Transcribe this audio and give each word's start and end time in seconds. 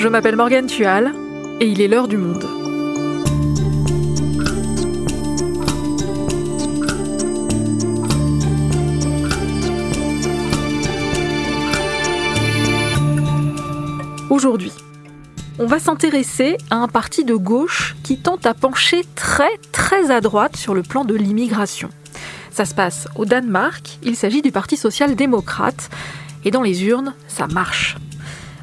Je 0.00 0.08
m'appelle 0.08 0.36
Morgane 0.36 0.66
Tual 0.66 1.12
et 1.60 1.66
il 1.66 1.82
est 1.82 1.86
l'heure 1.86 2.08
du 2.08 2.16
monde. 2.16 2.42
Aujourd'hui, 14.30 14.72
on 15.58 15.66
va 15.66 15.78
s'intéresser 15.78 16.56
à 16.70 16.76
un 16.76 16.88
parti 16.88 17.24
de 17.24 17.34
gauche 17.34 17.94
qui 18.02 18.16
tente 18.16 18.46
à 18.46 18.54
pencher 18.54 19.02
très 19.14 19.58
très 19.70 20.10
à 20.10 20.22
droite 20.22 20.56
sur 20.56 20.72
le 20.72 20.82
plan 20.82 21.04
de 21.04 21.14
l'immigration. 21.14 21.90
Ça 22.50 22.64
se 22.64 22.74
passe 22.74 23.06
au 23.16 23.26
Danemark, 23.26 23.98
il 24.02 24.16
s'agit 24.16 24.40
du 24.40 24.50
Parti 24.50 24.78
social-démocrate, 24.78 25.90
et 26.46 26.50
dans 26.50 26.62
les 26.62 26.86
urnes, 26.86 27.14
ça 27.28 27.46
marche. 27.48 27.98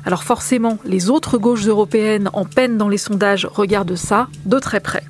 Alors 0.07 0.23
forcément, 0.23 0.77
les 0.85 1.09
autres 1.09 1.38
gauches 1.38 1.67
européennes 1.67 2.29
en 2.31 2.45
peine 2.45 2.77
dans 2.77 2.88
les 2.88 2.98
sondages 2.98 3.45
regardent 3.45 3.98
ça 3.98 4.29
de 4.45 4.57
très 4.57 4.79
près. 4.79 5.03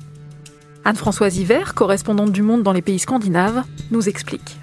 Anne-Françoise 0.84 1.38
Hiver, 1.38 1.74
correspondante 1.74 2.32
du 2.32 2.42
Monde 2.42 2.64
dans 2.64 2.72
les 2.72 2.82
pays 2.82 2.98
scandinaves, 2.98 3.62
nous 3.92 4.08
explique. 4.08 4.58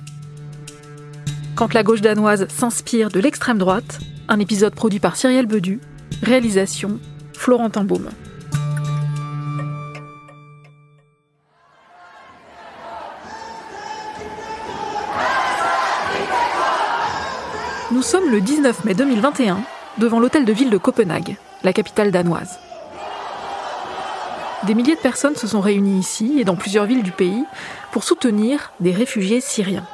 Quand 1.56 1.74
la 1.74 1.84
gauche 1.84 2.02
danoise 2.02 2.50
s'inspire 2.50 3.08
de 3.08 3.22
l'extrême 3.22 3.58
droite, 3.58 4.00
un 4.28 4.42
épisode 4.42 4.76
produit 4.76 5.00
par 5.00 5.16
Cyrielle 5.16 5.46
Bedu, 5.46 5.80
réalisation 6.22 7.00
Florentin 7.32 7.86
Baume. 7.86 8.10
Nous 17.94 18.02
sommes 18.02 18.30
le 18.30 18.42
19 18.42 18.84
mai 18.84 18.96
2021 18.96 19.60
devant 19.98 20.20
l'hôtel 20.20 20.46
de 20.46 20.54
ville 20.54 20.70
de 20.70 20.78
Copenhague, 20.78 21.38
la 21.64 21.74
capitale 21.74 22.12
danoise. 22.12 22.60
Des 24.64 24.74
milliers 24.74 24.96
de 24.96 25.02
personnes 25.02 25.36
se 25.36 25.48
sont 25.48 25.62
réunies 25.62 26.00
ici 26.00 26.40
et 26.40 26.44
dans 26.44 26.56
plusieurs 26.56 26.86
villes 26.86 27.04
du 27.04 27.12
pays 27.12 27.44
pour 27.92 28.04
soutenir 28.04 28.72
des 28.80 28.92
réfugiés 28.92 29.42
syriens. 29.42 29.86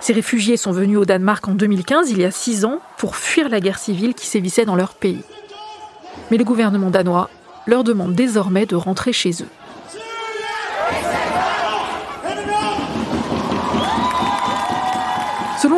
Ces 0.00 0.12
réfugiés 0.12 0.56
sont 0.56 0.72
venus 0.72 0.98
au 0.98 1.04
Danemark 1.04 1.46
en 1.46 1.54
2015, 1.54 2.10
il 2.10 2.18
y 2.18 2.24
a 2.24 2.32
six 2.32 2.64
ans, 2.64 2.80
pour 2.96 3.14
fuir 3.14 3.48
la 3.48 3.60
guerre 3.60 3.78
civile 3.78 4.14
qui 4.14 4.26
sévissait 4.26 4.64
dans 4.64 4.74
leur 4.74 4.94
pays. 4.94 5.22
Mais 6.30 6.38
le 6.38 6.44
gouvernement 6.44 6.90
danois 6.90 7.30
leur 7.66 7.84
demande 7.84 8.14
désormais 8.14 8.66
de 8.66 8.74
rentrer 8.74 9.12
chez 9.12 9.30
eux. 9.42 9.61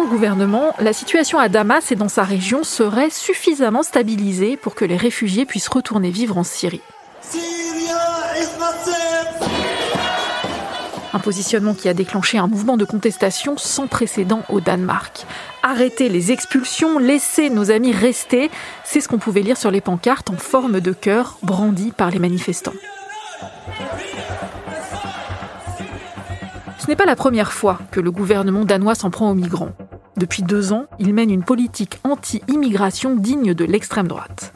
Le 0.04 0.10
gouvernement, 0.10 0.74
la 0.80 0.92
situation 0.92 1.38
à 1.38 1.48
Damas 1.48 1.90
et 1.90 1.96
dans 1.96 2.10
sa 2.10 2.24
région 2.24 2.62
serait 2.62 3.08
suffisamment 3.08 3.82
stabilisée 3.82 4.58
pour 4.58 4.74
que 4.74 4.84
les 4.84 4.98
réfugiés 4.98 5.46
puissent 5.46 5.68
retourner 5.68 6.10
vivre 6.10 6.36
en 6.36 6.44
Syrie. 6.44 6.82
Un 11.14 11.18
positionnement 11.20 11.72
qui 11.72 11.88
a 11.88 11.94
déclenché 11.94 12.36
un 12.36 12.48
mouvement 12.48 12.76
de 12.76 12.84
contestation 12.84 13.56
sans 13.56 13.86
précédent 13.86 14.42
au 14.50 14.60
Danemark. 14.60 15.24
Arrêtez 15.62 16.10
les 16.10 16.32
expulsions, 16.32 16.98
laissez 16.98 17.48
nos 17.48 17.70
amis 17.70 17.92
rester, 17.92 18.50
c'est 18.84 19.00
ce 19.00 19.08
qu'on 19.08 19.18
pouvait 19.18 19.40
lire 19.40 19.56
sur 19.56 19.70
les 19.70 19.80
pancartes 19.80 20.28
en 20.28 20.36
forme 20.36 20.80
de 20.80 20.92
cœur 20.92 21.38
brandies 21.42 21.92
par 21.96 22.10
les 22.10 22.18
manifestants. 22.18 22.74
Ce 26.78 26.88
n'est 26.88 26.96
pas 26.96 27.06
la 27.06 27.16
première 27.16 27.54
fois 27.54 27.78
que 27.90 28.00
le 28.00 28.10
gouvernement 28.10 28.66
danois 28.66 28.94
s'en 28.94 29.08
prend 29.08 29.30
aux 29.30 29.34
migrants. 29.34 29.72
Depuis 30.16 30.44
deux 30.44 30.72
ans, 30.72 30.86
il 31.00 31.12
mène 31.12 31.30
une 31.30 31.42
politique 31.42 31.98
anti-immigration 32.04 33.16
digne 33.16 33.52
de 33.52 33.64
l'extrême 33.64 34.06
droite. 34.06 34.52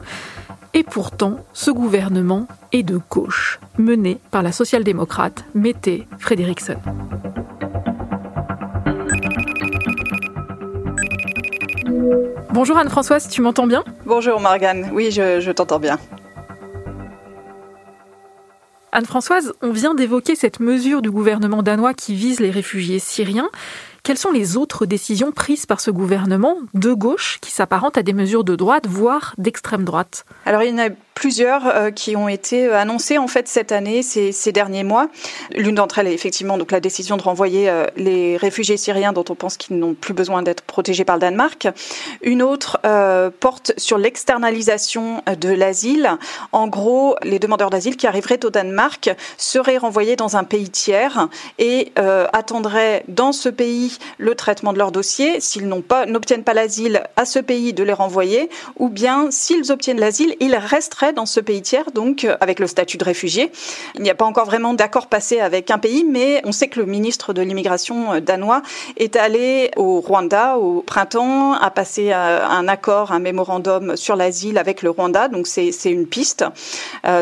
Et 0.73 0.83
pourtant, 0.83 1.45
ce 1.51 1.69
gouvernement 1.69 2.47
est 2.71 2.83
de 2.83 2.99
gauche, 3.09 3.59
mené 3.77 4.19
par 4.31 4.41
la 4.41 4.53
social-démocrate 4.53 5.43
Mette 5.55 5.89
Frederiksen. 6.17 6.77
Bonjour 12.51 12.77
Anne-Françoise, 12.77 13.27
tu 13.27 13.41
m'entends 13.41 13.67
bien? 13.67 13.83
Bonjour 14.05 14.39
Morgane, 14.39 14.89
oui 14.93 15.11
je, 15.11 15.39
je 15.41 15.51
t'entends 15.51 15.79
bien. 15.79 15.97
Anne-Françoise, 18.91 19.53
on 19.61 19.71
vient 19.71 19.93
d'évoquer 19.93 20.35
cette 20.35 20.59
mesure 20.59 21.01
du 21.01 21.11
gouvernement 21.11 21.63
danois 21.63 21.93
qui 21.93 22.15
vise 22.15 22.39
les 22.39 22.49
réfugiés 22.49 22.99
syriens. 22.99 23.49
Quelles 24.03 24.17
sont 24.17 24.31
les 24.31 24.57
autres 24.57 24.85
décisions 24.85 25.31
prises 25.31 25.65
par 25.65 25.79
ce 25.79 25.91
gouvernement 25.91 26.57
de 26.73 26.93
gauche 26.93 27.39
qui 27.41 27.51
s'apparentent 27.51 27.97
à 27.97 28.03
des 28.03 28.13
mesures 28.13 28.43
de 28.43 28.55
droite, 28.55 28.87
voire 28.87 29.33
d'extrême 29.37 29.83
droite? 29.83 30.25
Plusieurs 31.19 31.67
euh, 31.67 31.91
qui 31.91 32.15
ont 32.15 32.29
été 32.29 32.65
euh, 32.65 32.79
annoncées 32.79 33.17
en 33.17 33.27
fait 33.27 33.49
cette 33.49 33.73
année, 33.73 34.03
ces, 34.03 34.51
derniers 34.53 34.85
mois. 34.85 35.09
L'une 35.51 35.75
d'entre 35.75 35.99
elles 35.99 36.07
est 36.07 36.13
effectivement 36.13 36.57
donc 36.57 36.71
la 36.71 36.79
décision 36.79 37.17
de 37.17 37.21
renvoyer 37.21 37.69
euh, 37.69 37.87
les 37.97 38.37
réfugiés 38.37 38.77
syriens 38.77 39.11
dont 39.11 39.25
on 39.27 39.35
pense 39.35 39.57
qu'ils 39.57 39.77
n'ont 39.77 39.95
plus 39.95 40.13
besoin 40.13 40.43
d'être 40.43 40.61
protégés 40.61 41.03
par 41.03 41.17
le 41.17 41.19
Danemark. 41.19 41.67
Une 42.21 42.41
autre 42.41 42.79
porte 43.39 43.73
sur 43.77 43.97
l'externalisation 43.97 45.21
de 45.39 45.49
l'asile. 45.49 46.09
En 46.51 46.67
gros, 46.67 47.15
les 47.23 47.39
demandeurs 47.39 47.69
d'asile 47.69 47.97
qui 47.97 48.07
arriveraient 48.07 48.45
au 48.45 48.49
Danemark 48.49 49.09
seraient 49.37 49.77
renvoyés 49.77 50.15
dans 50.15 50.37
un 50.37 50.43
pays 50.43 50.69
tiers 50.69 51.27
et 51.57 51.91
attendraient 52.33 53.03
dans 53.07 53.31
ce 53.31 53.49
pays 53.49 53.97
le 54.17 54.35
traitement 54.35 54.73
de 54.73 54.77
leur 54.77 54.91
dossier. 54.91 55.39
S'ils 55.41 55.67
n'obtiennent 55.67 56.43
pas 56.43 56.53
l'asile 56.53 57.03
à 57.15 57.25
ce 57.25 57.39
pays, 57.39 57.73
de 57.73 57.83
les 57.83 57.93
renvoyer, 57.93 58.49
ou 58.77 58.89
bien 58.89 59.31
s'ils 59.31 59.71
obtiennent 59.71 59.99
l'asile, 59.99 60.35
ils 60.39 60.55
resteraient 60.55 61.08
dans 61.13 61.25
ce 61.25 61.39
pays 61.39 61.61
tiers, 61.61 61.91
donc 61.91 62.23
euh, 62.23 62.35
avec 62.39 62.59
le 62.59 62.67
statut 62.67 62.97
de 62.97 63.03
réfugié. 63.03 63.51
Il 63.95 64.01
n'y 64.01 64.09
a 64.09 64.15
pas 64.15 64.25
encore 64.25 64.45
vraiment 64.45 64.73
d'accord 64.73 65.07
passé 65.07 65.39
avec 65.39 65.71
un 65.71 65.77
pays, 65.77 66.03
mais 66.03 66.41
on 66.45 66.51
sait 66.51 66.67
que 66.67 66.79
le 66.79 66.85
ministre 66.85 67.33
de 67.33 67.41
l'immigration 67.41 68.13
euh, 68.13 68.19
danois 68.19 68.61
est 68.97 69.15
allé 69.15 69.71
au 69.75 70.01
Rwanda 70.01 70.57
au 70.57 70.81
printemps, 70.81 71.53
a 71.53 71.71
passé 71.71 72.11
euh, 72.11 72.45
un 72.45 72.67
accord, 72.67 73.11
un 73.11 73.19
mémorandum 73.19 73.95
sur 73.95 74.15
l'asile 74.15 74.57
avec 74.57 74.81
le 74.81 74.89
Rwanda, 74.89 75.27
donc 75.27 75.47
c'est 75.47 75.71
une 75.85 76.07
piste. 76.07 76.45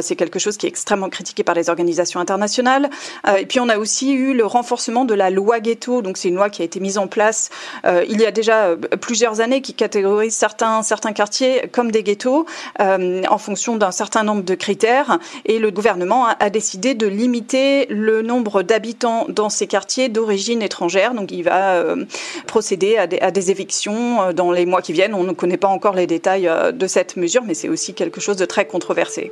c'est 0.02 0.16
quelque 0.16 0.40
chose 0.40 0.58
qui 0.58 0.66
est 0.66 0.70
extrêmement 0.70 1.10
critiqué 1.10 1.44
par 1.44 1.56
les 1.56 1.70
organisations 1.70 2.20
internationales. 2.20 2.90
et 3.38 3.46
puis 3.46 3.60
on 3.60 3.70
a 3.70 3.78
aussi 3.78 4.14
eu 4.14 4.34
le 4.34 4.46
renforcement 4.46 5.06
de 5.06 5.14
la 5.14 5.30
loi 5.30 5.60
ghetto, 5.60 6.02
donc 6.02 6.18
c'est 6.18 6.30
une 6.30 6.36
loi 6.36 6.50
qui 6.50 6.62
a 6.62 6.66
été 6.66 6.80
mise 6.80 6.98
en 6.98 7.08
place 7.08 7.50
il 7.86 8.20
y 8.20 8.26
a 8.26 8.32
déjà 8.32 8.76
plusieurs 9.02 9.42
années 9.42 9.62
qui 9.62 9.74
catégorise 9.74 10.36
certains, 10.36 10.84
certains 10.84 11.14
quartiers 11.14 11.70
comme 11.72 11.92
des 11.92 12.04
ghettos 12.04 12.46
en 12.80 13.38
fonction 13.38 13.77
d'un 13.78 13.92
certain 13.92 14.24
nombre 14.24 14.44
de 14.44 14.56
critères 14.56 15.20
et 15.46 15.60
le 15.60 15.72
gouvernement 15.72 16.28
a, 16.28 16.50
décidé 16.50 16.94
de 16.94 17.08
limiter 17.08 17.86
le 17.88 18.22
nombre 18.22 18.64
d'habitants 18.64 19.26
dans 19.30 19.50
ces 19.50 19.68
quartiers 19.68 20.10
d'origine 20.10 20.62
étrangère. 20.62 21.14
Donc 21.14 21.32
il 21.32 21.44
va 21.44 21.76
euh, 21.76 22.06
procéder 22.46 22.98
à 22.98 23.08
des, 23.08 23.52
évictions 23.52 24.22
euh, 24.22 24.34
dans 24.34 24.52
les 24.52 24.66
mois 24.66 24.82
qui 24.82 24.94
viennent. 24.94 25.14
On 25.14 25.24
ne 25.24 25.34
connaît 25.34 25.58
pas 25.58 25.68
encore 25.68 25.96
les 25.96 26.08
détails 26.08 26.48
euh, 26.48 26.72
de 26.72 26.88
cette 26.88 27.18
mesure, 27.18 27.44
mais 27.46 27.54
c'est 27.54 27.70
aussi 27.70 27.94
quelque 27.94 28.22
chose 28.22 28.38
de 28.38 28.46
très 28.46 28.66
controversé. 28.66 29.32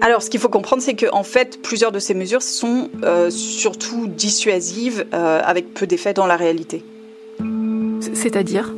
Alors, 0.00 0.22
ce 0.22 0.30
qu'il 0.30 0.38
faut 0.38 0.48
comprendre, 0.48 0.82
c'est 0.82 0.94
qu'en 0.94 1.24
fait, 1.24 1.60
plusieurs 1.62 1.90
de 1.90 1.98
ces 1.98 2.14
mesures 2.14 2.42
sont 2.42 2.90
surtout 3.30 4.06
dissuasives, 4.06 5.04
avec 5.10 5.74
peu 5.74 5.86
d'effet 5.86 6.12
dans 6.12 6.26
la 6.26 6.36
réalité. 6.36 6.84
C'est-à-dire? 8.14 8.72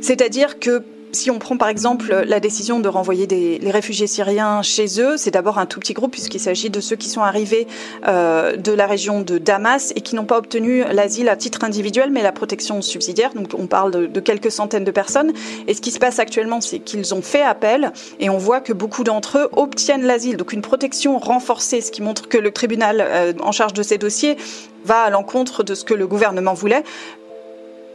C'est-à-dire 0.00 0.58
que 0.58 0.82
si 1.12 1.30
on 1.30 1.38
prend 1.38 1.56
par 1.56 1.68
exemple 1.68 2.24
la 2.26 2.40
décision 2.40 2.80
de 2.80 2.88
renvoyer 2.88 3.26
les 3.26 3.70
réfugiés 3.70 4.06
syriens 4.06 4.62
chez 4.62 5.00
eux, 5.00 5.16
c'est 5.16 5.30
d'abord 5.30 5.58
un 5.58 5.66
tout 5.66 5.80
petit 5.80 5.92
groupe 5.92 6.12
puisqu'il 6.12 6.40
s'agit 6.40 6.70
de 6.70 6.80
ceux 6.80 6.96
qui 6.96 7.08
sont 7.08 7.22
arrivés 7.22 7.66
euh, 8.06 8.56
de 8.56 8.72
la 8.72 8.86
région 8.86 9.20
de 9.20 9.38
Damas 9.38 9.92
et 9.96 10.00
qui 10.00 10.14
n'ont 10.14 10.24
pas 10.24 10.38
obtenu 10.38 10.84
l'asile 10.92 11.28
à 11.28 11.36
titre 11.36 11.64
individuel 11.64 12.10
mais 12.10 12.22
la 12.22 12.32
protection 12.32 12.82
subsidiaire. 12.82 13.32
Donc 13.34 13.50
on 13.58 13.66
parle 13.66 13.90
de, 13.90 14.06
de, 14.06 14.20
quelques 14.20 14.50
centaines 14.50 14.84
de 14.84 14.90
personnes. 14.90 15.32
Et 15.66 15.74
ce 15.74 15.80
qui 15.80 15.90
se 15.90 15.98
passe 15.98 16.18
actuellement, 16.18 16.60
c'est 16.60 16.78
qu'ils 16.78 17.14
ont 17.14 17.22
fait 17.22 17.42
appel 17.42 17.92
et 18.18 18.30
on 18.30 18.38
voit 18.38 18.60
que 18.60 18.72
beaucoup 18.72 19.04
d'entre 19.04 19.38
eux 19.38 19.48
obtiennent 19.52 20.04
l'asile. 20.04 20.36
Donc 20.36 20.52
une 20.52 20.62
protection 20.62 21.18
renforcée, 21.18 21.80
ce 21.80 21.90
qui 21.90 22.02
montre 22.02 22.28
que 22.28 22.38
le 22.38 22.50
tribunal 22.50 23.00
euh, 23.00 23.32
en 23.40 23.52
charge 23.52 23.72
de 23.72 23.82
ces 23.82 23.98
dossiers 23.98 24.36
va 24.84 25.02
à 25.02 25.10
l'encontre 25.10 25.62
de 25.62 25.74
ce 25.74 25.84
que 25.84 25.94
le 25.94 26.06
gouvernement 26.06 26.54
voulait. 26.54 26.84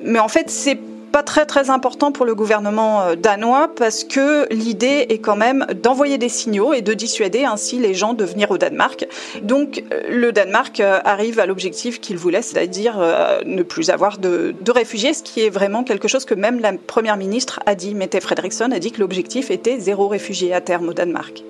Mais 0.01 0.19
en 0.19 0.28
fait, 0.28 0.50
c'est 0.50 0.78
pas 1.15 1.23
très 1.23 1.45
très 1.45 1.69
important 1.69 2.12
pour 2.12 2.25
le 2.25 2.35
gouvernement 2.35 3.03
euh, 3.03 3.15
danois 3.15 3.69
parce 3.73 4.03
que 4.03 4.53
l'idée 4.53 5.06
est 5.07 5.19
quand 5.19 5.38
même 5.38 5.65
d'envoyer 5.81 6.17
des 6.17 6.27
signaux 6.27 6.73
et 6.73 6.81
de 6.81 6.94
dissuader 6.94 7.45
ainsi 7.45 7.79
les 7.79 7.94
gens 7.94 8.13
de 8.13 8.25
venir 8.25 8.51
au 8.51 8.57
Danemark. 8.57 9.07
Donc 9.41 9.81
euh, 9.94 10.01
le 10.09 10.33
Danemark 10.33 10.81
euh, 10.81 11.00
arrive 11.06 11.39
à 11.39 11.45
l'objectif 11.45 12.01
qu'il 12.01 12.17
voulait, 12.17 12.41
c'est-à-dire 12.41 12.97
ne 13.45 13.63
plus 13.63 13.91
avoir 13.91 14.17
de, 14.17 14.53
de, 14.59 14.71
réfugiés, 14.73 15.13
ce 15.13 15.23
qui 15.23 15.39
est 15.39 15.50
vraiment 15.50 15.85
quelque 15.85 16.09
chose 16.09 16.25
que 16.25 16.33
même 16.33 16.59
la 16.59 16.73
première 16.73 17.15
ministre 17.15 17.62
a 17.65 17.75
dit, 17.75 17.95
Mette 17.95 18.21
Frederiksen 18.21 18.73
a 18.73 18.79
dit 18.79 18.91
que 18.91 19.00
l'objectif 19.00 19.51
était 19.51 19.79
zéro 19.79 20.09
réfugié 20.09 20.53
à 20.53 20.59
terme 20.59 20.89
au 20.89 20.94
Danemark. 20.94 21.45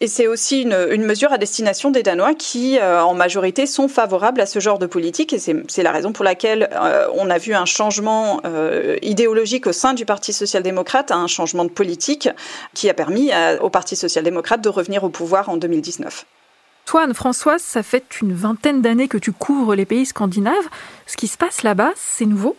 Et 0.00 0.08
c'est 0.08 0.26
aussi 0.26 0.60
une, 0.60 0.76
une, 0.90 1.04
mesure 1.04 1.32
à 1.32 1.38
destination 1.38 1.90
des 1.90 2.02
Danois 2.02 2.34
qui, 2.34 2.78
euh, 2.78 3.02
en 3.02 3.14
majorité, 3.14 3.64
sont 3.64 3.88
favorables 3.88 4.42
à 4.42 4.46
ce 4.46 4.58
genre 4.58 4.78
de 4.78 4.84
politique. 4.84 5.32
Et 5.32 5.38
c'est 5.38 5.82
la 5.82 5.90
raison 5.90 6.12
pour 6.12 6.22
laquelle 6.22 6.68
euh, 6.72 7.06
on 7.14 7.30
a 7.30 7.38
vu 7.38 7.54
un 7.54 7.64
changement 7.64 8.42
euh, 8.44 8.98
idéologique 9.00 9.66
au 9.66 9.72
sein 9.72 9.94
du 9.94 10.04
Parti 10.04 10.34
social-démocrate, 10.34 11.12
un 11.12 11.26
changement 11.26 11.64
de 11.64 11.70
politique 11.70 12.28
qui 12.74 12.90
a 12.90 12.94
permis 12.94 13.30
au 13.60 13.70
Parti 13.70 13.96
social-démocrate 13.96 14.60
de 14.60 14.68
revenir 14.68 15.02
au 15.02 15.08
pouvoir 15.08 15.48
en 15.48 15.56
2019. 15.56 16.26
Toi, 16.84 17.04
Anne-Françoise, 17.04 17.62
ça 17.62 17.82
fait 17.82 18.20
une 18.20 18.34
vingtaine 18.34 18.82
d'années 18.82 19.08
que 19.08 19.18
tu 19.18 19.32
couvres 19.32 19.74
les 19.74 19.86
pays 19.86 20.04
scandinaves. 20.04 20.68
Ce 21.06 21.16
qui 21.16 21.26
se 21.26 21.38
passe 21.38 21.62
là-bas, 21.62 21.92
c'est 21.96 22.26
nouveau? 22.26 22.54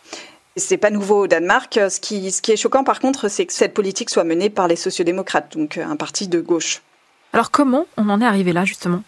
C'est 0.55 0.77
pas 0.77 0.89
nouveau 0.89 1.25
au 1.25 1.27
Danemark. 1.27 1.79
Ce 1.89 1.99
qui, 1.99 2.31
ce 2.31 2.41
qui 2.41 2.51
est 2.51 2.57
choquant, 2.57 2.83
par 2.83 2.99
contre, 2.99 3.29
c'est 3.29 3.45
que 3.45 3.53
cette 3.53 3.75
politique 3.75 4.09
soit 4.09 4.23
menée 4.23 4.49
par 4.49 4.67
les 4.67 4.75
sociodémocrates, 4.75 5.55
donc 5.55 5.77
un 5.77 5.95
parti 5.95 6.27
de 6.27 6.41
gauche. 6.41 6.81
Alors 7.37 7.51
comment 7.51 7.85
on 7.97 8.09
en 8.09 8.19
est 8.19 8.25
arrivé 8.25 8.51
là 8.51 8.65
justement? 8.65 9.03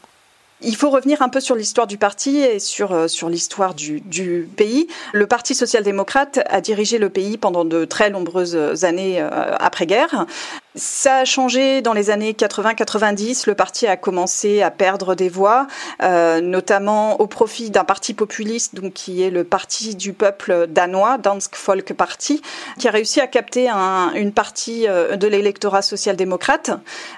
Il 0.62 0.76
faut 0.76 0.92
revenir 0.92 1.24
un 1.24 1.30
peu 1.30 1.40
sur 1.40 1.56
l'histoire 1.56 1.88
du 1.88 1.98
parti 1.98 2.38
et 2.38 2.60
sur, 2.60 2.92
euh, 2.92 3.08
l'histoire 3.28 3.74
du, 3.74 4.02
du, 4.02 4.48
pays. 4.56 4.88
Le 5.14 5.26
Parti 5.26 5.56
social-démocrate 5.56 6.40
a 6.48 6.62
dirigé 6.62 7.00
le 7.00 7.10
pays 7.10 7.40
pendant 7.40 7.66
de 7.66 7.86
très 7.86 8.12
nombreuses 8.12 8.84
années 8.84 9.20
euh, 9.20 9.56
après-guerre. 9.58 10.28
Ça 10.76 11.16
a 11.16 11.26
changé 11.26 11.82
dans 11.82 11.94
les 11.94 12.12
années 12.12 12.34
80-90. 12.34 13.46
Le 13.48 13.56
parti 13.56 13.88
a 13.88 13.98
commencé 13.98 14.62
à 14.62 14.70
perdre 14.70 15.16
des 15.16 15.28
voix, 15.28 15.66
euh, 16.04 16.42
notamment 16.42 17.20
au 17.20 17.26
profit 17.26 17.72
d'un 17.72 17.84
parti 17.84 18.14
populiste, 18.14 18.76
donc 18.76 18.94
qui 18.94 19.24
est 19.24 19.32
le 19.32 19.44
parti 19.44 19.96
du 19.96 20.14
peuple 20.14 20.68
danois, 20.68 21.18
Dansk 21.18 21.56
Folk 21.56 21.94
Party, 21.94 22.44
qui 22.78 22.88
a 22.88 22.92
réussi 22.92 23.20
à 23.20 23.26
capter 23.26 23.68
un, 23.68 24.12
une 24.14 24.32
partie 24.32 24.88
euh, 24.88 25.16
de 25.16 25.26
l'électorat 25.26 25.82
social-démocrate. 25.82 26.70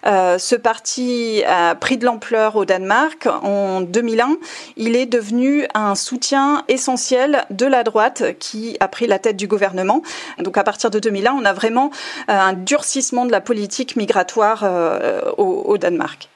Euh, 0.05 0.37
ce 0.37 0.55
parti 0.55 1.43
a 1.45 1.75
pris 1.75 1.97
de 1.97 2.05
l'ampleur 2.05 2.55
au 2.55 2.63
Danemark. 2.63 3.27
En 3.43 3.81
2001, 3.81 4.37
il 4.77 4.95
est 4.95 5.07
devenu 5.07 5.67
un 5.73 5.95
soutien 5.95 6.63
essentiel 6.69 7.45
de 7.49 7.65
la 7.65 7.83
droite 7.83 8.37
qui 8.39 8.77
a 8.79 8.87
pris 8.87 9.07
la 9.07 9.19
tête 9.19 9.35
du 9.35 9.47
gouvernement. 9.47 10.03
Donc 10.39 10.57
à 10.57 10.63
partir 10.63 10.89
de 10.89 10.99
2001, 10.99 11.33
on 11.33 11.43
a 11.43 11.51
vraiment 11.51 11.91
un 12.29 12.53
durcissement 12.53 13.25
de 13.25 13.31
la 13.31 13.40
politique 13.41 13.95
migratoire 13.95 14.61
euh, 14.63 15.21
au, 15.37 15.77
Danemark. 15.77 16.29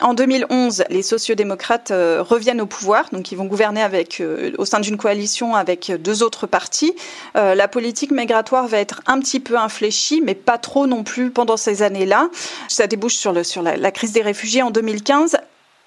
En 0.00 0.14
2011, 0.14 0.84
les 0.88 1.02
sociodémocrates 1.02 1.90
euh, 1.90 2.22
reviennent 2.22 2.62
au 2.62 2.66
pouvoir, 2.66 3.10
donc 3.12 3.32
ils 3.32 3.36
vont 3.36 3.44
gouverner 3.44 3.86
euh, 4.20 4.52
au 4.56 4.64
sein 4.64 4.80
d'une 4.80 4.96
coalition 4.96 5.54
avec 5.54 5.92
deux 6.00 6.22
autres 6.22 6.46
partis. 6.46 6.94
la 7.34 7.68
politique 7.68 8.10
migratoire 8.10 8.66
va 8.66 8.78
être 8.78 9.02
un 9.06 9.20
petit 9.20 9.40
peu 9.40 9.58
infléchie, 9.58 10.22
mais 10.24 10.34
pas 10.34 10.56
trop 10.56 10.86
non 10.86 11.04
plus 11.04 11.30
pendant 11.30 11.58
ces 11.58 11.82
années-là. 11.82 12.30
Ça 12.68 12.86
débouche 12.86 13.16
sur, 13.16 13.32
la, 13.32 13.76
la, 13.76 13.90
crise 13.90 14.12
des 14.12 14.22
réfugiés 14.22 14.62
en 14.62 14.70
2015 14.70 15.36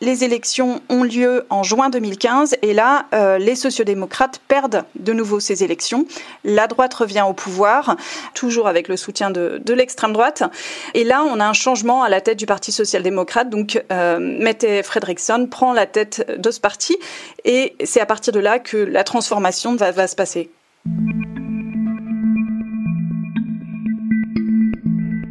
les 0.04 0.24
élections 0.24 0.82
ont 0.90 1.04
lieu 1.04 1.46
en 1.50 1.64
juin 1.64 1.90
2015 1.90 2.58
et 2.62 2.74
là, 2.74 3.06
euh, 3.14 3.38
les 3.38 3.56
sociodémocrates 3.56 4.42
perdent 4.48 4.84
de 4.96 5.14
nouveau 5.14 5.40
ces 5.40 5.64
élections. 5.64 6.06
La 6.44 6.68
droite 6.68 6.94
revient 6.94 7.26
au 7.28 7.34
pouvoir, 7.34 7.96
toujours 8.34 8.68
avec 8.68 8.88
le 8.88 8.98
soutien 8.98 9.32
de, 9.32 9.62
l'extrême 9.74 10.14
droite. 10.14 10.44
Et 10.94 11.04
là, 11.04 11.24
on 11.24 11.40
a 11.40 11.46
un 11.46 11.54
changement 11.54 12.04
à 12.04 12.10
la 12.10 12.22
tête 12.22 12.38
du 12.38 12.46
Parti 12.46 12.72
social-démocrate. 12.72 13.50
Donc, 13.50 13.82
euh, 13.92 14.20
Mette 14.20 14.84
Fredriksson 14.84 15.48
prend 15.50 15.74
la 15.74 15.86
tête 15.86 16.26
de 16.38 16.52
ce 16.52 16.60
parti 16.60 16.96
et 17.46 17.76
c'est 17.84 18.02
à 18.02 18.06
partir 18.06 18.34
de 18.34 18.40
là 18.40 18.60
que 18.60 18.78
la 18.78 19.04
transformation 19.04 19.76
va 19.76 20.08
se 20.08 20.16
passer. 20.16 20.52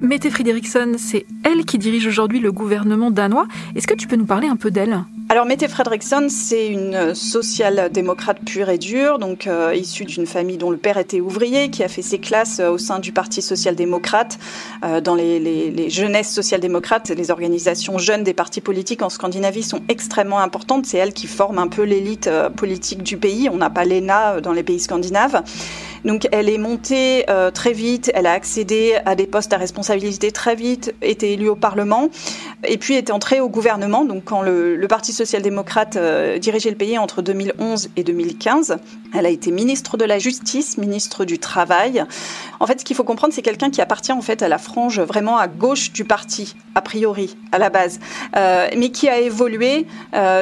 Mette 0.02 0.28
Frederiksen, 0.30 0.98
c'est 0.98 1.26
elle 1.44 1.64
qui 1.64 1.78
dirige 1.78 2.08
aujourd'hui 2.08 2.40
le 2.40 2.50
gouvernement 2.50 3.12
danois. 3.12 3.46
Est-ce 3.76 3.86
que 3.86 3.94
tu 3.94 4.08
peux 4.08 4.16
nous 4.16 4.24
parler 4.26 4.48
un 4.48 4.56
peu 4.56 4.72
d'elle? 4.72 5.04
Alors 5.28 5.46
Mette 5.46 5.66
Fredriksson, 5.68 6.26
c'est 6.28 6.66
une 6.66 7.14
social-démocrate 7.14 8.40
pure 8.44 8.68
et 8.68 8.78
dure, 8.78 9.18
donc 9.18 9.46
euh, 9.46 9.74
issue 9.74 10.04
d'une 10.04 10.26
famille 10.26 10.58
dont 10.58 10.70
le 10.70 10.76
père 10.76 10.98
était 10.98 11.20
ouvrier, 11.20 11.70
qui 11.70 11.84
a 11.84 11.88
fait 11.88 12.02
ses 12.02 12.18
classes 12.18 12.58
euh, 12.60 12.68
au 12.68 12.78
sein 12.78 12.98
du 12.98 13.12
Parti 13.12 13.40
social-démocrate, 13.40 14.38
euh, 14.84 15.00
dans 15.00 15.14
les, 15.14 15.38
les, 15.38 15.70
les 15.70 15.88
jeunesses 15.88 16.30
social-démocrates, 16.34 17.08
les 17.10 17.30
organisations 17.30 17.96
jeunes 17.96 18.24
des 18.24 18.34
partis 18.34 18.60
politiques 18.60 19.02
en 19.02 19.08
Scandinavie 19.08 19.62
sont 19.62 19.80
extrêmement 19.88 20.40
importantes. 20.40 20.84
C'est 20.84 20.98
elle 20.98 21.14
qui 21.14 21.28
forme 21.28 21.58
un 21.58 21.68
peu 21.68 21.84
l'élite 21.84 22.28
politique 22.56 23.02
du 23.02 23.16
pays. 23.16 23.48
On 23.48 23.56
n'a 23.56 23.70
pas 23.70 23.84
l'ENA 23.84 24.40
dans 24.42 24.52
les 24.52 24.64
pays 24.64 24.80
scandinaves. 24.80 25.42
Donc 26.04 26.26
elle 26.32 26.48
est 26.48 26.58
montée 26.58 27.24
euh, 27.30 27.50
très 27.50 27.72
vite, 27.72 28.10
elle 28.14 28.26
a 28.26 28.32
accédé 28.32 28.96
à 29.06 29.14
des 29.14 29.26
postes 29.26 29.52
à 29.52 29.56
responsabilité 29.56 30.32
très 30.32 30.56
vite, 30.56 30.94
été 31.00 31.32
élue 31.32 31.48
au 31.48 31.54
Parlement 31.54 32.08
et 32.66 32.76
puis 32.76 32.94
est 32.94 33.10
entrée 33.10 33.40
au 33.40 33.48
gouvernement. 33.48 34.04
Donc 34.04 34.24
quand 34.24 34.42
le, 34.42 34.86
Parti 34.92 35.12
social-démocrate 35.14 35.96
euh, 35.96 36.38
dirigeait 36.38 36.68
le 36.68 36.76
pays 36.76 36.98
entre 36.98 37.22
2011 37.22 37.88
et 37.96 38.04
2015, 38.04 38.76
elle 39.14 39.24
a 39.24 39.30
été 39.30 39.50
ministre 39.50 39.96
de 39.96 40.04
la 40.04 40.18
Justice, 40.18 40.76
ministre 40.76 41.24
du 41.24 41.38
Travail. 41.38 42.04
En 42.60 42.66
fait, 42.66 42.80
ce 42.80 42.84
qu'il 42.84 42.94
faut 42.94 43.04
comprendre, 43.04 43.32
c'est 43.32 43.40
quelqu'un 43.40 43.70
qui 43.70 43.80
appartient 43.80 44.12
en 44.12 44.20
fait 44.20 44.42
à 44.42 44.48
la 44.48 44.58
frange 44.58 45.00
vraiment 45.00 45.38
à 45.38 45.48
gauche 45.48 45.92
du 45.92 46.04
parti, 46.04 46.56
a 46.74 46.82
priori, 46.82 47.38
à 47.52 47.58
la 47.58 47.70
base, 47.70 48.00
euh, 48.36 48.68
mais 48.76 48.90
qui 48.90 49.08
a 49.08 49.18
évolué, 49.18 49.86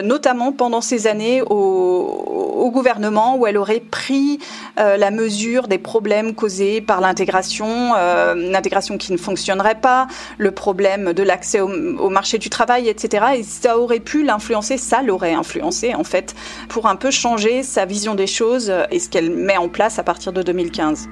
notamment 0.02 0.50
pendant 0.50 0.80
ces 0.80 1.06
années 1.06 1.42
au, 1.42 1.54
au, 1.54 2.70
gouvernement, 2.70 3.36
où 3.36 3.46
elle 3.46 3.56
aurait 3.56 3.80
pris 3.80 4.40
la 4.76 5.10
mesure 5.10 5.49
des 5.68 5.78
problèmes 5.78 6.34
causés 6.34 6.80
par 6.80 7.00
l'intégration, 7.00 7.94
euh, 7.96 8.34
l'intégration 8.34 8.98
qui 8.98 9.12
ne 9.12 9.18
fonctionnerait 9.18 9.80
pas, 9.80 10.06
le 10.38 10.50
problème 10.50 11.12
de 11.12 11.22
l'accès 11.22 11.60
au, 11.60 11.68
au, 11.68 12.08
marché 12.08 12.38
du 12.38 12.50
travail, 12.50 12.88
etc. 12.88 13.26
Et 13.36 13.42
ça 13.42 13.78
aurait 13.78 14.00
pu 14.00 14.24
l'influencer, 14.24 14.78
ça 14.78 15.02
l'aurait 15.02 15.34
influencé 15.34 15.94
en 15.94 16.04
fait, 16.04 16.34
pour 16.68 16.86
un 16.86 16.96
peu 16.96 17.10
changer 17.10 17.62
sa 17.62 17.84
vision 17.84 18.14
des 18.14 18.26
choses 18.26 18.72
et 18.90 18.98
ce 18.98 19.08
qu'elle 19.08 19.30
met 19.30 19.56
en 19.56 19.68
place 19.68 19.98
à 19.98 20.02
partir 20.02 20.32
de 20.32 20.42
2015. 20.42 21.08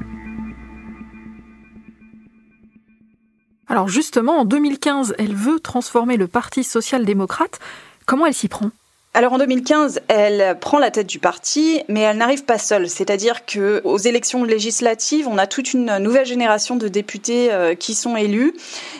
Alors 3.69 3.89
justement, 3.89 4.41
en 4.41 4.45
2015, 4.45 5.15
elle 5.19 5.35
veut 5.35 5.61
transformer 5.61 6.17
le 6.17 6.27
Parti 6.27 6.65
social-démocrate. 6.65 7.59
Comment 8.07 8.27
elle 8.27 8.35
s'y 8.35 8.49
prend? 8.49 8.71
Alors 9.19 9.33
en 9.33 9.39
2015, 9.39 10.03
elle 10.07 10.57
prend 10.61 10.79
la 10.79 10.93
tête 10.93 11.09
du 11.09 11.19
parti, 11.19 11.83
mais 11.89 12.03
elle 12.03 12.19
n'arrive 12.19 12.45
pas 12.45 12.57
seule. 12.57 12.89
C'est-à-dire 12.89 13.45
que 13.47 13.81
aux 13.83 13.99
élections 13.99 14.45
législatives, 14.45 15.27
on 15.27 15.39
a 15.39 15.49
toute 15.49 15.75
une 15.75 15.99
nouvelle 15.99 16.25
génération 16.25 16.77
de 16.77 16.87
députés 16.87 17.53
euh, 17.53 17.75
qui 17.75 17.95
sont 17.95 18.17
élus, 18.17 18.55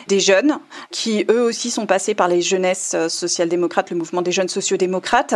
des 0.09 0.19
jeunes, 0.19 0.59
qui 0.91 1.25
eux 1.31 1.41
aussi 1.41 1.71
sont 1.71 1.85
passés 1.85 2.15
par 2.15 2.27
les 2.27 2.41
jeunesses 2.41 2.91
euh, 2.95 3.07
social-démocrates, 3.07 3.91
le 3.91 3.95
mouvement 3.95 4.21
des 4.21 4.33
jeunes 4.33 4.49
sociodémocrates. 4.49 5.35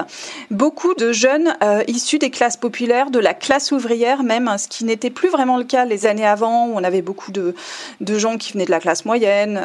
Beaucoup 0.51 0.93
de 0.95 1.13
jeunes 1.13 1.55
euh, 1.63 1.81
issus 1.87 2.19
des 2.19 2.29
classes 2.29 2.57
populaires, 2.57 3.09
de 3.09 3.19
la 3.19 3.33
classe 3.33 3.71
ouvrière 3.71 4.21
même, 4.21 4.53
ce 4.57 4.67
qui 4.67 4.83
n'était 4.83 5.11
plus 5.11 5.29
vraiment 5.29 5.55
le 5.55 5.63
cas 5.63 5.85
les 5.85 6.07
années 6.07 6.27
avant, 6.27 6.67
où 6.67 6.73
on 6.75 6.83
avait 6.83 7.01
beaucoup 7.01 7.31
de, 7.31 7.55
gens 8.01 8.35
qui 8.35 8.51
venaient 8.51 8.65
de 8.65 8.71
la 8.71 8.81
classe 8.81 9.05
moyenne, 9.05 9.61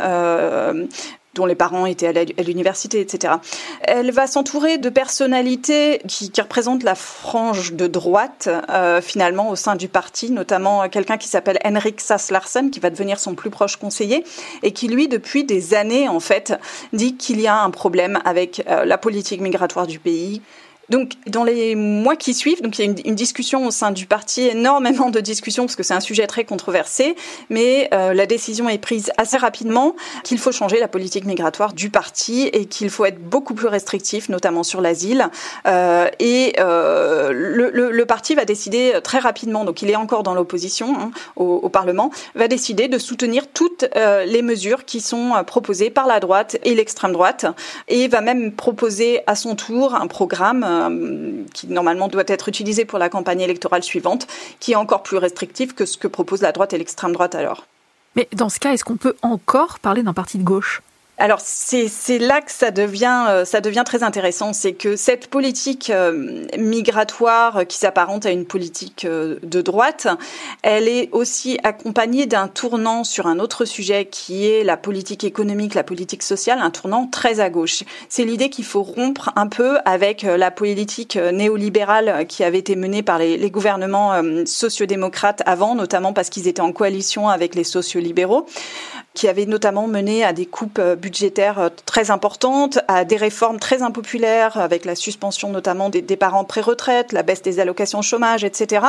dont 1.38 1.46
les 1.46 1.54
parents 1.54 1.86
étaient 1.86 2.08
à 2.08 2.42
l'université, 2.42 3.00
etc. 3.00 3.34
Elle 3.82 4.10
va 4.10 4.26
s'entourer 4.26 4.76
de 4.76 4.88
personnalités 4.88 6.00
qui, 6.08 6.32
représentent 6.38 6.82
la 6.82 6.96
frange 6.96 7.74
de 7.74 7.86
droite, 7.86 8.48
euh, 8.68 9.00
finalement, 9.00 9.50
au 9.50 9.56
sein 9.56 9.76
du 9.76 9.88
parti, 9.88 10.30
notamment 10.30 10.88
quelqu'un 10.88 11.16
qui 11.16 11.28
s'appelle 11.28 11.58
Henrik 11.64 12.00
Sass 12.00 12.30
Larsen, 12.30 12.70
qui 12.70 12.80
va 12.80 12.90
devenir 12.90 13.20
son 13.20 13.34
plus 13.34 13.50
proche 13.50 13.76
conseiller, 13.76 14.24
et 14.62 14.72
qui, 14.72 14.88
lui, 14.88 15.06
depuis 15.06 15.44
des 15.44 15.74
années, 15.74 16.08
en 16.08 16.20
fait, 16.20 16.54
dit 16.92 17.16
qu'il 17.16 17.40
y 17.40 17.46
a 17.46 17.62
un 17.62 17.70
problème 17.70 18.18
avec 18.24 18.64
euh, 18.68 18.84
la 18.84 18.98
politique 18.98 19.40
migratoire 19.40 19.86
du 19.86 20.00
pays, 20.00 20.42
donc, 20.90 21.12
dans 21.26 21.44
les 21.44 21.74
mois 21.74 22.16
qui 22.16 22.32
suivent, 22.32 22.62
donc 22.62 22.78
il 22.78 22.84
y 22.84 22.88
a 22.88 22.92
une, 23.04 23.14
discussion 23.14 23.66
au 23.66 23.70
sein 23.70 23.90
du 23.90 24.06
parti, 24.06 24.42
énormément 24.42 25.10
de 25.10 25.20
discussions 25.20 25.64
parce 25.64 25.76
que 25.76 25.82
c'est 25.82 25.94
un 25.94 26.00
sujet 26.00 26.26
très 26.26 26.44
controversé, 26.44 27.16
mais 27.50 27.88
euh, 27.92 28.14
la 28.14 28.26
décision 28.26 28.68
est 28.68 28.78
prise 28.78 29.10
assez 29.18 29.36
rapidement 29.36 29.96
qu'il 30.24 30.38
faut 30.38 30.52
changer 30.52 30.78
la 30.78 30.88
politique 30.88 31.24
migratoire 31.24 31.72
du 31.72 31.90
parti 31.90 32.48
et 32.52 32.66
qu'il 32.66 32.90
faut 32.90 33.04
être 33.04 33.18
beaucoup 33.18 33.54
plus 33.54 33.66
restrictif, 33.66 34.28
notamment 34.28 34.62
sur 34.62 34.80
l'asile. 34.80 35.28
Euh, 35.66 36.08
et 36.20 36.54
euh, 36.58 37.32
le, 37.32 38.06
parti 38.06 38.34
va 38.34 38.46
décider 38.46 38.98
très 39.04 39.18
rapidement, 39.18 39.64
donc 39.64 39.82
il 39.82 39.90
est 39.90 39.96
encore 39.96 40.22
dans 40.22 40.32
l'opposition 40.32 40.96
hein, 40.98 41.10
au, 41.36 41.68
Parlement, 41.68 42.10
va 42.34 42.48
décider 42.48 42.88
de 42.88 42.96
soutenir 42.96 43.48
toutes 43.48 43.84
les 43.94 44.40
mesures 44.40 44.86
qui 44.86 45.02
sont 45.02 45.32
proposées 45.46 45.90
par 45.90 46.06
la 46.06 46.20
droite 46.20 46.56
et 46.64 46.74
l'extrême 46.74 47.12
droite, 47.12 47.44
et 47.88 48.08
va 48.08 48.22
même 48.22 48.52
proposer 48.52 49.20
à 49.26 49.34
son 49.34 49.54
tour 49.54 49.94
un 49.94 50.06
programme 50.06 50.64
qui 51.54 51.66
normalement 51.68 52.08
doit 52.08 52.24
être 52.26 52.48
utilisé 52.48 52.84
pour 52.84 52.98
la 52.98 53.08
campagne 53.08 53.40
électorale 53.40 53.82
suivante, 53.82 54.26
qui 54.60 54.72
est 54.72 54.76
encore 54.76 55.02
plus 55.02 55.16
restrictif 55.16 55.74
que 55.74 55.86
ce 55.86 55.96
que 55.96 56.08
propose 56.08 56.42
la 56.42 56.52
droite 56.52 56.72
et 56.72 56.78
l'extrême 56.78 57.12
droite 57.12 57.34
alors. 57.34 57.66
Mais 58.16 58.28
dans 58.34 58.48
ce 58.48 58.58
cas, 58.58 58.72
est-ce 58.72 58.84
qu'on 58.84 58.96
peut 58.96 59.14
encore 59.22 59.78
parler 59.78 60.02
d'un 60.02 60.14
parti 60.14 60.38
de 60.38 60.42
gauche? 60.42 60.82
Alors 61.18 61.40
c'est 61.40 62.18
là 62.18 62.40
que 62.40 62.52
ça 62.52 62.70
devient 62.70 63.26
euh, 63.28 63.44
ça 63.44 63.60
devient 63.60 63.82
très 63.84 64.02
intéressant, 64.02 64.52
c'est 64.52 64.72
que 64.72 64.96
cette 64.96 65.28
politique 65.28 65.90
euh, 65.90 66.46
migratoire 66.56 67.66
qui 67.66 67.76
s'apparente 67.76 68.24
à 68.24 68.30
une 68.30 68.44
politique 68.44 69.04
euh, 69.04 69.36
de 69.42 69.60
droite, 69.60 70.06
elle 70.62 70.86
est 70.88 71.08
aussi 71.12 71.58
accompagnée 71.64 72.26
d'un 72.26 72.46
tournant 72.46 73.02
sur 73.02 73.26
un 73.26 73.40
autre 73.40 73.64
sujet 73.64 74.06
qui 74.06 74.46
est 74.46 74.62
la 74.62 74.76
politique 74.76 75.24
économique, 75.24 75.74
la 75.74 75.82
politique 75.82 76.22
sociale, 76.22 76.60
un 76.60 76.70
tournant 76.70 77.06
très 77.06 77.40
à 77.40 77.50
gauche. 77.50 77.82
C'est 78.08 78.24
l'idée 78.24 78.48
qu'il 78.48 78.64
faut 78.64 78.82
rompre 78.82 79.30
un 79.34 79.48
peu 79.48 79.78
avec 79.84 80.22
la 80.22 80.50
politique 80.50 81.16
néolibérale 81.16 82.26
qui 82.28 82.44
avait 82.44 82.58
été 82.58 82.76
menée 82.76 83.02
par 83.02 83.18
les, 83.18 83.36
les 83.36 83.50
gouvernements 83.50 84.12
sociodémocrates 84.44 85.42
avant, 85.46 85.74
notamment 85.74 86.12
parce 86.12 86.30
qu'ils 86.30 86.48
étaient 86.48 86.60
en 86.60 86.72
coalition 86.72 87.28
avec 87.28 87.54
les 87.54 87.64
sociolibéraux 87.64 88.46
qui 89.18 89.26
avait 89.26 89.46
notamment 89.46 89.88
mené 89.88 90.22
à 90.22 90.32
des 90.32 90.46
coupes 90.46 90.78
euh, 90.78 90.94
budgétaires 90.94 91.58
euh, 91.58 91.68
très 91.86 92.10
importantes, 92.10 92.78
à 92.86 93.04
des 93.04 93.16
réformes 93.16 93.58
très 93.58 93.82
impopulaires, 93.82 94.58
avec 94.58 94.84
la 94.84 94.94
suspension 94.94 95.50
notamment 95.50 95.90
des, 95.90 96.02
parents 96.16 96.44
pré-retraite, 96.44 97.12
la 97.12 97.22
baisse 97.22 97.42
des 97.42 97.58
allocations 97.58 98.00
chômage, 98.02 98.44
etc. 98.44 98.86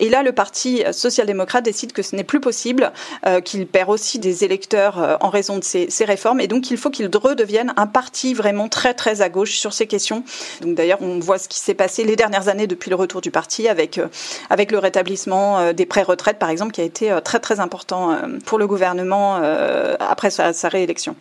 Et 0.00 0.08
là, 0.08 0.22
le 0.22 0.32
Parti 0.32 0.82
social-démocrate 0.92 1.64
décide 1.64 1.92
que 1.92 2.02
ce 2.02 2.16
n'est 2.16 2.24
plus 2.24 2.40
possible, 2.40 2.92
euh, 3.26 3.40
qu'il 3.40 3.66
perd 3.66 3.90
aussi 3.90 4.18
des 4.18 4.44
électeurs 4.44 5.18
en 5.20 5.28
raison 5.28 5.58
de 5.58 5.64
ces, 5.64 5.88
ces 5.90 6.04
réformes, 6.04 6.40
et 6.40 6.48
donc 6.48 6.70
il 6.70 6.76
faut 6.76 6.90
qu'il 6.90 7.08
redevienne 7.12 7.72
un 7.76 7.86
parti 7.86 8.34
vraiment 8.34 8.68
très 8.68 8.94
très 8.94 9.22
à 9.22 9.28
gauche 9.28 9.58
sur 9.58 9.72
ces 9.72 9.86
questions. 9.86 10.24
Donc 10.62 10.74
d'ailleurs, 10.74 11.02
on 11.02 11.18
voit 11.18 11.38
ce 11.38 11.48
qui 11.48 11.58
s'est 11.58 11.74
passé 11.74 12.04
les 12.04 12.16
dernières 12.16 12.48
années 12.48 12.66
depuis 12.66 12.90
le 12.90 12.96
retour 12.96 13.20
du 13.20 13.30
parti, 13.30 13.68
avec 13.68 14.00
avec 14.48 14.72
le 14.72 14.78
rétablissement 14.78 15.72
des 15.72 15.86
pré-retraites, 15.86 16.38
par 16.38 16.50
exemple, 16.50 16.72
qui 16.72 16.80
a 16.80 16.84
été 16.84 17.16
très 17.24 17.40
très 17.40 17.60
important 17.60 18.16
pour 18.44 18.58
le 18.58 18.66
gouvernement 18.66 19.40
après 19.98 20.30
sa, 20.30 20.52
réélection. 20.68 21.16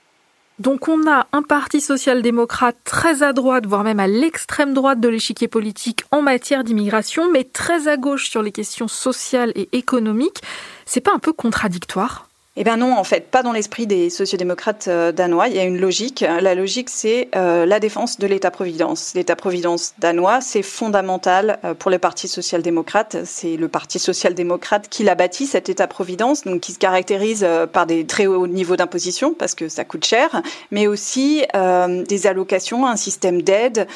Donc 0.60 0.88
on 0.90 1.10
a 1.10 1.28
un 1.32 1.42
parti 1.42 1.80
social-démocrate 1.80 2.76
très 2.84 3.24
à 3.24 3.32
droite, 3.32 3.66
voire 3.66 3.84
même 3.84 4.00
à 4.00 4.08
l'extrême 4.08 4.74
droite 4.74 5.00
de 5.00 5.08
l'échiquier 5.08 5.48
politique 5.48 6.04
en 6.12 6.22
matière 6.22 6.64
d'immigration, 6.64 7.32
mais 7.32 7.46
très 7.46 7.88
à 7.88 7.96
gauche 7.96 8.30
sur 8.30 8.42
les 8.42 8.52
questions 8.52 8.90
sociales 8.90 9.54
et 9.56 9.70
économiques. 9.72 10.42
C'est 10.86 11.02
pas 11.02 11.14
un 11.14 11.20
peu 11.20 11.32
contradictoire? 11.32 12.29
Eh 12.62 12.66
bien 12.66 12.76
non, 12.76 12.98
en 12.98 13.06
fait, 13.06 13.32
pas 13.32 13.42
dans 13.42 13.54
l'esprit 13.54 13.88
des 13.88 14.10
sociodémocrates 14.10 14.90
euh, 14.90 15.14
danois. 15.14 15.48
Il 15.48 15.56
y 15.56 15.60
a 15.60 15.64
une 15.64 15.80
logique. 15.80 16.26
La 16.42 16.56
logique, 16.56 16.90
c'est 16.90 17.30
euh, 17.34 17.66
la 17.66 17.80
défense 17.80 18.20
de 18.20 18.28
l'État-providence. 18.28 19.14
L'État-providence 19.16 19.94
danois, 19.98 20.42
c'est 20.42 20.62
fondamental 20.62 21.60
euh, 21.64 21.74
pour 21.74 21.90
le 21.90 22.00
Parti 22.00 22.28
social-démocrate. 22.28 23.16
C'est 23.24 23.56
le 23.56 23.70
Parti 23.70 23.98
social-démocrate 23.98 24.90
qui 24.90 25.04
l'a 25.04 25.16
bâti, 25.16 25.48
cet 25.48 25.70
État-providence, 25.70 26.44
donc 26.44 26.60
qui 26.60 26.74
se 26.74 26.80
caractérise 26.80 27.48
par 27.72 27.86
des 27.86 28.06
très 28.06 28.26
hauts 28.26 28.46
niveaux 28.46 28.76
d'imposition, 28.76 29.34
parce 29.34 29.56
que 29.56 29.70
ça 29.70 29.86
coûte 29.86 30.04
cher, 30.04 30.42
mais 30.70 30.88
aussi 30.88 31.44
des 31.54 32.28
allocations, 32.28 32.86
un 32.86 32.98
système 32.98 33.42
d'aide 33.42 33.88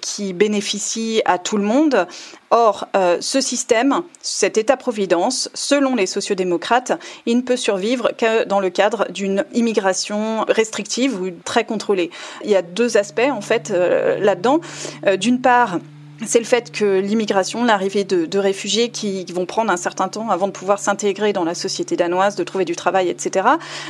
qui 0.00 0.32
bénéficie 0.32 1.20
à 1.26 1.38
tout 1.38 1.58
le 1.58 1.64
monde, 1.64 2.06
Or, 2.50 2.88
euh, 2.96 3.18
ce 3.20 3.40
système, 3.40 4.02
cet 4.22 4.58
État-providence, 4.58 5.50
selon 5.54 5.94
les 5.94 6.06
sociodémocrates, 6.06 7.00
il 7.24 7.36
ne 7.36 7.42
peut 7.42 7.56
survivre 7.56 8.10
que 8.18 8.44
dans 8.44 8.58
le 8.58 8.70
cadre 8.70 9.06
d'une 9.12 9.44
immigration 9.54 10.44
restrictive 10.48 11.20
ou 11.22 11.30
très 11.44 11.64
contrôlée. 11.64 12.10
Il 12.42 12.50
y 12.50 12.56
a 12.56 12.62
deux 12.62 12.96
aspects, 12.96 13.30
en 13.30 13.40
fait, 13.40 13.70
euh, 13.70 14.18
là-dedans. 14.18 14.60
Euh, 15.06 15.16
d'une 15.16 15.40
part, 15.40 15.78
c'est 16.26 16.38
le 16.38 16.44
fait 16.44 16.70
que 16.70 16.98
l'immigration, 16.98 17.64
l'arrivée 17.64 18.04
de, 18.04 18.38
réfugiés 18.38 18.90
qui 18.90 19.24
vont 19.32 19.46
prendre 19.46 19.70
un 19.70 19.76
certain 19.76 20.08
temps 20.08 20.30
avant 20.30 20.46
de 20.46 20.52
pouvoir 20.52 20.78
s'intégrer 20.78 21.32
dans 21.32 21.44
la 21.44 21.54
société 21.54 21.96
danoise, 21.96 22.36
de 22.36 22.44
trouver 22.44 22.64
du 22.64 22.76
travail, 22.76 23.08
etc., 23.08 23.46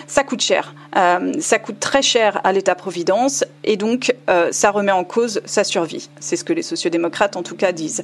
ça 0.07 0.25
coûte 0.25 0.41
cher. 0.41 0.75
Euh, 0.97 1.33
ça 1.41 1.59
coûte 1.59 1.79
très 1.79 2.03
cher 2.03 2.41
à 2.43 2.53
l'État-providence 2.53 3.45
et 3.65 3.77
donc 3.77 4.15
euh, 4.29 4.49
ça 4.51 4.71
remet 4.71 4.93
en 4.93 5.05
cause 5.05 5.41
sa 5.45 5.65
survie. 5.65 6.09
C'est 6.19 6.37
ce 6.37 6.45
que 6.45 6.53
les 6.53 6.63
sociodémocrates 6.63 7.37
en 7.37 7.43
tout 7.43 7.57
cas 7.57 7.73
disent. 7.73 8.03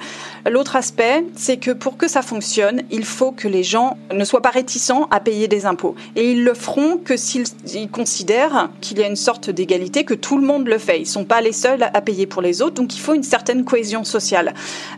L'autre 0.49 0.76
aspect, 0.76 1.25
c'est 1.37 1.56
que 1.56 1.73
pour 1.73 1.97
que 1.97 2.09
ça 2.09 2.23
fonctionne, 2.23 2.83
il 2.90 3.04
faut 3.04 3.33
que 3.33 3.49
les 3.49 3.64
gens 3.64 3.97
ne 4.12 4.25
soient 4.25 4.42
pas 4.42 4.50
réticents 4.50 5.09
à 5.11 5.21
payer 5.21 5.49
des 5.49 5.66
impôts. 5.66 5.95
Et 6.14 6.33
ils 6.33 6.45
le 6.45 6.54
feront 6.54 6.99
que 6.99 7.16
s'ils 7.16 7.47
considèrent 7.90 8.71
qu'il 8.80 8.99
y 8.99 9.02
a 9.02 9.09
une 9.09 9.16
sorte 9.16 9.50
d'égalité, 9.50 10.04
que 10.04 10.14
tout 10.14 10.38
le 10.38 10.47
monde 10.47 10.68
le 10.68 10.78
fait. 10.78 10.99
Ils 10.99 11.02
ne 11.02 11.06
sont 11.06 11.25
pas 11.25 11.40
les 11.40 11.52
seuls 11.52 11.90
à 11.92 12.00
payer 12.00 12.26
pour 12.26 12.42
les 12.42 12.62
autres, 12.62 12.75
donc 12.75 12.95
il 12.95 13.00
faut 13.00 13.14
une 13.14 13.23
certaine 13.23 13.64
cohésion 13.64 14.04
sociale 14.04 14.15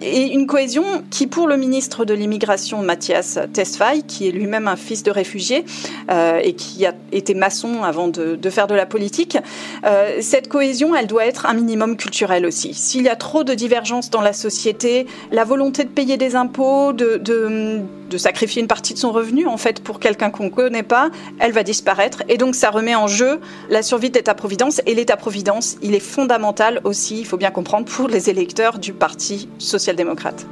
et 0.01 0.33
une 0.33 0.47
cohésion 0.47 0.85
qui, 1.11 1.27
pour 1.27 1.49
le 1.49 1.57
ministre 1.57 2.05
de 2.05 2.15
l'immigration, 2.15 2.83
Mathias 2.83 3.39
Tesfaye, 3.53 4.03
qui 4.05 4.29
est 4.29 4.31
lui-même 4.31 4.69
un 4.69 4.77
fils 4.77 5.03
de 5.03 5.11
réfugié 5.11 5.65
euh, 6.11 6.41
et 6.43 6.55
qui 6.55 6.87
a 6.87 6.95
été 7.13 7.35
maçon 7.35 7.83
avant 7.83 8.09
de, 8.09 8.39
faire 8.51 8.67
de 8.67 8.75
la 8.75 8.87
politique, 8.87 9.39
euh, 9.85 10.19
cette 10.21 10.49
cohésion, 10.49 10.95
elle 10.95 11.07
doit 11.07 11.27
être 11.27 11.47
un 11.47 11.55
minimum 11.55 11.97
culturel 11.97 12.47
aussi. 12.47 12.75
S'il 12.75 13.03
y 13.03 13.09
a 13.09 13.17
trop 13.17 13.45
de 13.45 13.55
divergences 13.55 14.11
dans 14.11 14.23
la 14.23 14.33
société, 14.33 15.07
la 15.33 15.45
volonté 15.45 15.85
de 15.85 15.91
payer 15.91 16.17
des 16.17 16.37
impôts, 16.37 16.93
de, 16.93 17.17
de, 17.17 17.81
de 18.09 18.19
sacrifier 18.19 18.63
une 18.63 18.69
partie 18.69 18.95
de 18.95 18.99
son 18.99 19.13
revenu, 19.13 19.47
en 19.47 19.57
fait, 19.57 19.83
pour 19.83 20.01
quelqu'un 20.01 20.31
qu'on 20.31 20.45
ne 20.45 20.51
connaît 20.51 20.83
pas, 20.83 21.11
elle 21.39 21.53
va 21.53 21.63
disparaître. 21.63 22.23
Et 22.29 22.39
donc, 22.39 22.55
ça 22.55 22.71
remet 22.71 22.95
en 22.95 23.07
jeu 23.07 23.41
la 23.69 23.83
survie 23.83 24.11
de 24.11 24.17
l'État-providence. 24.17 24.81
Et 24.87 24.95
l'État-providence, 24.95 25.77
il 25.83 25.95
est 25.95 26.01
fondamental 26.01 26.81
aussi, 26.85 27.21
il 27.21 27.27
faut 27.27 27.37
bien 27.37 27.51
comprendre, 27.51 27.87
pour 27.87 28.09
les 28.09 28.31
électeurs 28.31 28.79
du 28.79 28.93
parti 28.93 29.49
social-démocrate. 29.59 30.47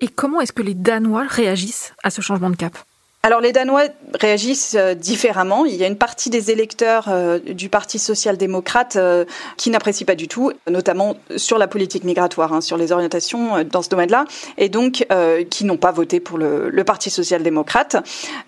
Et 0.00 0.08
comment 0.08 0.40
est-ce 0.40 0.52
que 0.52 0.62
les 0.62 0.74
Danois 0.74 1.26
réagissent 1.28 1.92
à 2.02 2.10
ce 2.10 2.20
changement 2.20 2.50
de 2.50 2.56
cap? 2.56 2.76
Alors 3.22 3.40
les 3.40 3.52
Danois 3.52 3.84
réagissent 4.20 4.74
euh, 4.78 4.94
différemment. 4.94 5.64
Il 5.64 5.74
y 5.76 5.84
a 5.84 5.86
une 5.86 5.96
partie 5.96 6.30
des 6.30 6.50
électeurs 6.50 7.06
euh, 7.08 7.38
du 7.38 7.68
Parti 7.68 7.98
social-démocrate 7.98 8.96
euh, 8.96 9.24
qui 9.56 9.70
n'apprécient 9.70 10.06
pas 10.06 10.14
du 10.14 10.28
tout, 10.28 10.52
notamment 10.70 11.16
sur 11.36 11.58
la 11.58 11.68
politique 11.68 12.04
migratoire, 12.04 12.52
hein, 12.52 12.60
sur 12.60 12.76
les 12.76 12.92
orientations 12.92 13.64
dans 13.64 13.82
ce 13.82 13.88
domaine-là, 13.88 14.24
et 14.58 14.68
donc 14.68 15.06
qui 15.50 15.64
n'ont 15.64 15.76
pas 15.76 15.92
voté 15.92 16.20
pour 16.20 16.38
le, 16.38 16.82
Parti 16.84 17.10
social-démocrate. 17.10 17.96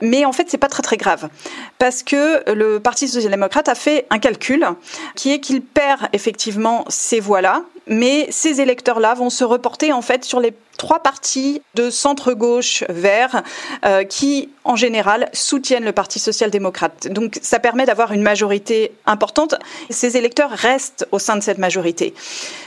Mais 0.00 0.24
en 0.24 0.32
fait, 0.32 0.46
c'est 0.48 0.58
pas 0.58 0.68
très 0.68 0.82
très 0.82 0.96
grave 0.96 1.28
parce 1.78 2.02
que 2.02 2.50
le 2.52 2.80
Parti 2.80 3.06
social-démocrate 3.06 3.68
a 3.68 3.74
fait 3.74 4.06
un 4.10 4.18
calcul 4.18 4.66
qui 5.14 5.32
est 5.32 5.38
qu'il 5.38 5.62
perd 5.62 6.08
effectivement 6.12 6.84
ces 6.88 7.20
voix-là, 7.20 7.62
mais 7.86 8.26
ces 8.30 8.60
électeurs-là 8.60 9.14
vont 9.14 9.30
se 9.30 9.44
reporter 9.44 9.92
en 9.92 10.02
fait 10.02 10.24
sur 10.24 10.40
les 10.40 10.52
trois 10.76 11.00
partis 11.00 11.62
de 11.74 11.90
centre-gauche 11.90 12.82
vert 12.88 13.42
qui, 14.08 14.48
en 14.64 14.74
général, 14.74 15.28
soutiennent 15.54 15.84
le 15.84 15.92
Parti 15.92 16.18
social-démocrate. 16.18 17.06
Donc 17.06 17.38
ça 17.40 17.60
permet 17.60 17.86
d'avoir 17.86 18.10
une 18.10 18.22
majorité 18.22 18.90
importante. 19.06 19.54
Ces 19.88 20.16
électeurs 20.16 20.50
restent 20.50 21.06
au 21.12 21.20
sein 21.20 21.36
de 21.36 21.42
cette 21.44 21.58
majorité. 21.58 22.12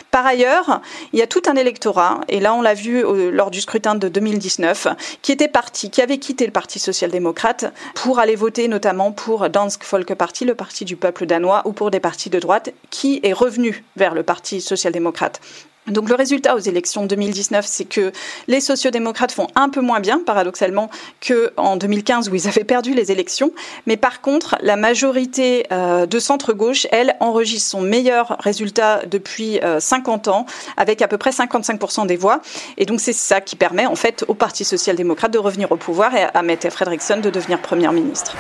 Par 0.09 0.25
ailleurs, 0.25 0.79
il 1.11 1.19
y 1.19 1.21
a 1.21 1.27
tout 1.27 1.41
un 1.47 1.55
électorat, 1.55 2.21
et 2.29 2.39
là 2.39 2.53
on 2.53 2.61
l'a 2.61 2.73
vu 2.73 3.03
lors 3.29 3.51
du 3.51 3.59
scrutin 3.59 3.95
de 3.95 4.07
2019, 4.07 4.87
qui 5.21 5.33
était 5.33 5.49
parti, 5.49 5.89
qui 5.89 6.01
avait 6.01 6.17
quitté 6.17 6.45
le 6.45 6.53
Parti 6.53 6.79
social-démocrate 6.79 7.73
pour 7.93 8.19
aller 8.19 8.37
voter 8.37 8.69
notamment 8.69 9.11
pour 9.11 9.49
Dansk 9.49 9.83
Folkeparti, 9.83 10.45
le 10.45 10.55
parti 10.55 10.85
du 10.85 10.95
peuple 10.95 11.25
danois, 11.25 11.63
ou 11.65 11.73
pour 11.73 11.91
des 11.91 11.99
partis 11.99 12.29
de 12.29 12.39
droite, 12.39 12.71
qui 12.89 13.19
est 13.23 13.33
revenu 13.33 13.83
vers 13.97 14.13
le 14.13 14.23
Parti 14.23 14.61
social-démocrate. 14.61 15.41
Donc 15.87 16.09
le 16.09 16.15
résultat 16.15 16.55
aux 16.55 16.59
élections 16.59 17.05
2019, 17.05 17.65
c'est 17.65 17.85
que 17.85 18.11
les 18.47 18.59
sociodémocrates 18.59 19.31
font 19.31 19.47
un 19.55 19.69
peu 19.69 19.81
moins 19.81 19.99
bien, 19.99 20.19
paradoxalement, 20.25 20.89
qu'en 21.25 21.77
2015 21.77 22.29
où 22.29 22.35
ils 22.35 22.47
avaient 22.47 22.63
perdu 22.63 22.93
les 22.93 23.11
élections. 23.11 23.51
Mais 23.85 23.97
par 23.97 24.21
contre, 24.21 24.57
la 24.61 24.75
majorité 24.75 25.65
euh, 25.71 26.05
de 26.05 26.19
centre-gauche, 26.19 26.87
elle, 26.91 27.15
enregistre 27.19 27.71
son 27.71 27.81
meilleur 27.81 28.37
résultat 28.39 29.01
depuis 29.09 29.59
50 29.79 30.27
euh, 30.27 30.31
ans, 30.31 30.45
avec 30.75 31.01
à 31.01 31.07
peu 31.07 31.17
près 31.17 31.31
55% 31.31 32.05
des 32.05 32.17
voix. 32.17 32.41
Et 32.77 32.85
donc 32.85 32.99
c'est 32.99 33.13
ça 33.13 33.41
qui 33.41 33.55
permet 33.55 33.85
en 33.85 33.95
fait 33.95 34.25
au 34.27 34.33
Parti 34.33 34.65
social-démocrate 34.65 35.31
de 35.31 35.39
revenir 35.39 35.71
au 35.71 35.77
pouvoir 35.77 36.15
et 36.15 36.23
à 36.33 36.41
Mette 36.41 36.69
Frederiksen 36.69 37.21
de 37.21 37.29
devenir 37.29 37.61
Premier 37.61 37.91
ministre. 37.91 38.35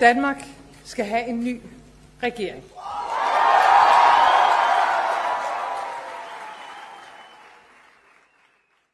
Danmark 0.00 0.38
skal 0.84 1.04
have 1.04 1.28
en 1.28 1.34
ny 1.34 1.60
regering. 2.22 2.62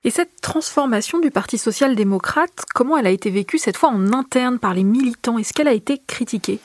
Et 0.04 0.10
cette 0.10 0.40
transformation 0.40 1.20
du 1.20 1.30
Parti 1.30 1.58
social-démocrate, 1.58 2.64
comment 2.74 2.96
elle 2.96 3.06
a 3.06 3.10
été 3.10 3.30
vécue 3.30 3.58
cette 3.58 3.76
fois 3.76 3.90
en 3.90 4.12
interne 4.12 4.58
par 4.58 4.74
les 4.74 4.82
militants? 4.82 5.38
Est-ce 5.38 5.52
qu'elle 5.52 5.68
a 5.68 5.72
été 5.72 6.02
critiquée? 6.04 6.58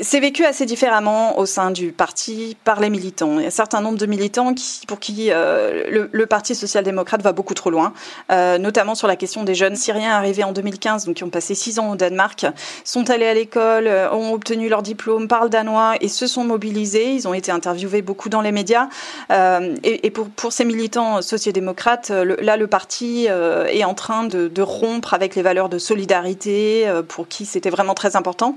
C'est 0.00 0.20
vécu 0.20 0.46
assez 0.46 0.64
différemment 0.64 1.38
au 1.38 1.44
sein 1.44 1.70
du 1.70 1.92
parti 1.92 2.56
par 2.64 2.80
les 2.80 2.88
militants. 2.88 3.34
Il 3.34 3.42
y 3.42 3.44
a 3.44 3.48
un 3.48 3.50
certain 3.50 3.82
nombre 3.82 3.98
de 3.98 4.06
militants 4.06 4.54
pour 4.88 4.98
qui 4.98 5.30
euh, 5.30 6.06
le, 6.10 6.24
Parti 6.26 6.54
social-démocrate 6.54 7.22
va 7.22 7.32
beaucoup 7.32 7.52
trop 7.52 7.68
loin, 7.68 7.92
euh, 8.32 8.56
notamment 8.56 8.94
sur 8.94 9.06
la 9.06 9.14
question 9.14 9.44
des 9.44 9.54
jeunes 9.54 9.76
Syriens 9.76 10.12
arrivés 10.12 10.42
en 10.42 10.52
2015, 10.52 11.04
donc 11.04 11.16
qui 11.16 11.24
ont 11.24 11.28
passé 11.28 11.54
six 11.54 11.78
ans 11.78 11.92
au 11.92 11.96
Danemark, 11.96 12.46
sont 12.82 13.10
allés 13.10 13.26
à 13.26 13.34
l'école, 13.34 13.86
euh, 13.86 14.10
ont 14.10 14.32
obtenu 14.32 14.70
leur 14.70 14.82
diplôme, 14.82 15.28
parlent 15.28 15.50
danois 15.50 15.96
et 16.00 16.08
se 16.08 16.26
sont 16.26 16.44
mobilisés. 16.44 17.12
Ils 17.12 17.28
ont 17.28 17.34
été 17.34 17.52
interviewés 17.52 18.00
beaucoup 18.00 18.30
dans 18.30 18.40
les 18.40 18.52
médias. 18.52 18.88
et, 19.30 20.10
pour, 20.10 20.52
ces 20.52 20.64
militants 20.64 21.20
sociaux-démocrates, 21.20 22.10
là, 22.10 22.56
le 22.56 22.66
parti 22.66 23.26
est 23.26 23.84
en 23.84 23.94
train 23.94 24.24
de, 24.24 24.48
de, 24.48 24.62
rompre 24.62 25.12
avec 25.12 25.34
les 25.36 25.42
valeurs 25.42 25.68
de 25.68 25.78
solidarité, 25.78 26.90
pour 27.08 27.28
qui 27.28 27.44
c'était 27.44 27.70
vraiment 27.70 27.94
très 27.94 28.16
important. 28.16 28.56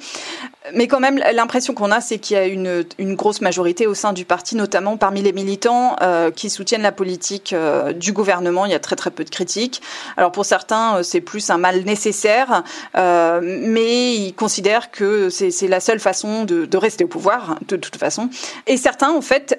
Mais 0.73 0.87
quand 0.87 0.99
même, 0.99 1.16
l'impression 1.17 1.73
qu'on 1.73 1.91
a, 1.91 2.01
c'est 2.01 2.19
qu'il 2.19 2.37
y 2.37 2.39
a 2.39 2.45
une, 2.45 2.85
grosse 3.15 3.41
majorité 3.41 3.87
au 3.87 3.93
sein 3.93 4.13
du 4.13 4.25
parti, 4.25 4.55
notamment 4.55 4.97
parmi 4.97 5.21
les 5.21 5.33
militants 5.33 5.95
euh, 6.01 6.31
qui 6.31 6.49
soutiennent 6.49 6.81
la 6.81 6.91
politique 6.91 7.53
euh, 7.53 7.93
du 7.93 8.13
gouvernement. 8.13 8.65
Il 8.65 8.71
y 8.71 8.75
a 8.75 8.79
très 8.79 8.95
très 8.95 9.11
peu 9.11 9.23
de 9.23 9.29
critiques. 9.29 9.81
Alors 10.17 10.31
pour 10.31 10.45
certains, 10.45 10.97
euh, 10.97 11.03
c'est 11.03 11.21
plus 11.21 11.49
un 11.49 11.57
mal 11.57 11.83
nécessaire, 11.83 12.63
mais 12.95 14.15
ils 14.15 14.33
considèrent 14.33 14.91
que 14.91 15.29
c'est 15.29 15.67
la 15.67 15.79
seule 15.79 15.99
façon 15.99 16.43
de, 16.43 16.65
de, 16.65 16.77
rester 16.77 17.03
au 17.03 17.07
pouvoir, 17.07 17.57
de 17.67 17.75
toute 17.75 17.97
façon. 17.97 18.29
Et 18.65 18.77
certains, 18.77 19.11
en 19.11 19.21
fait, 19.21 19.57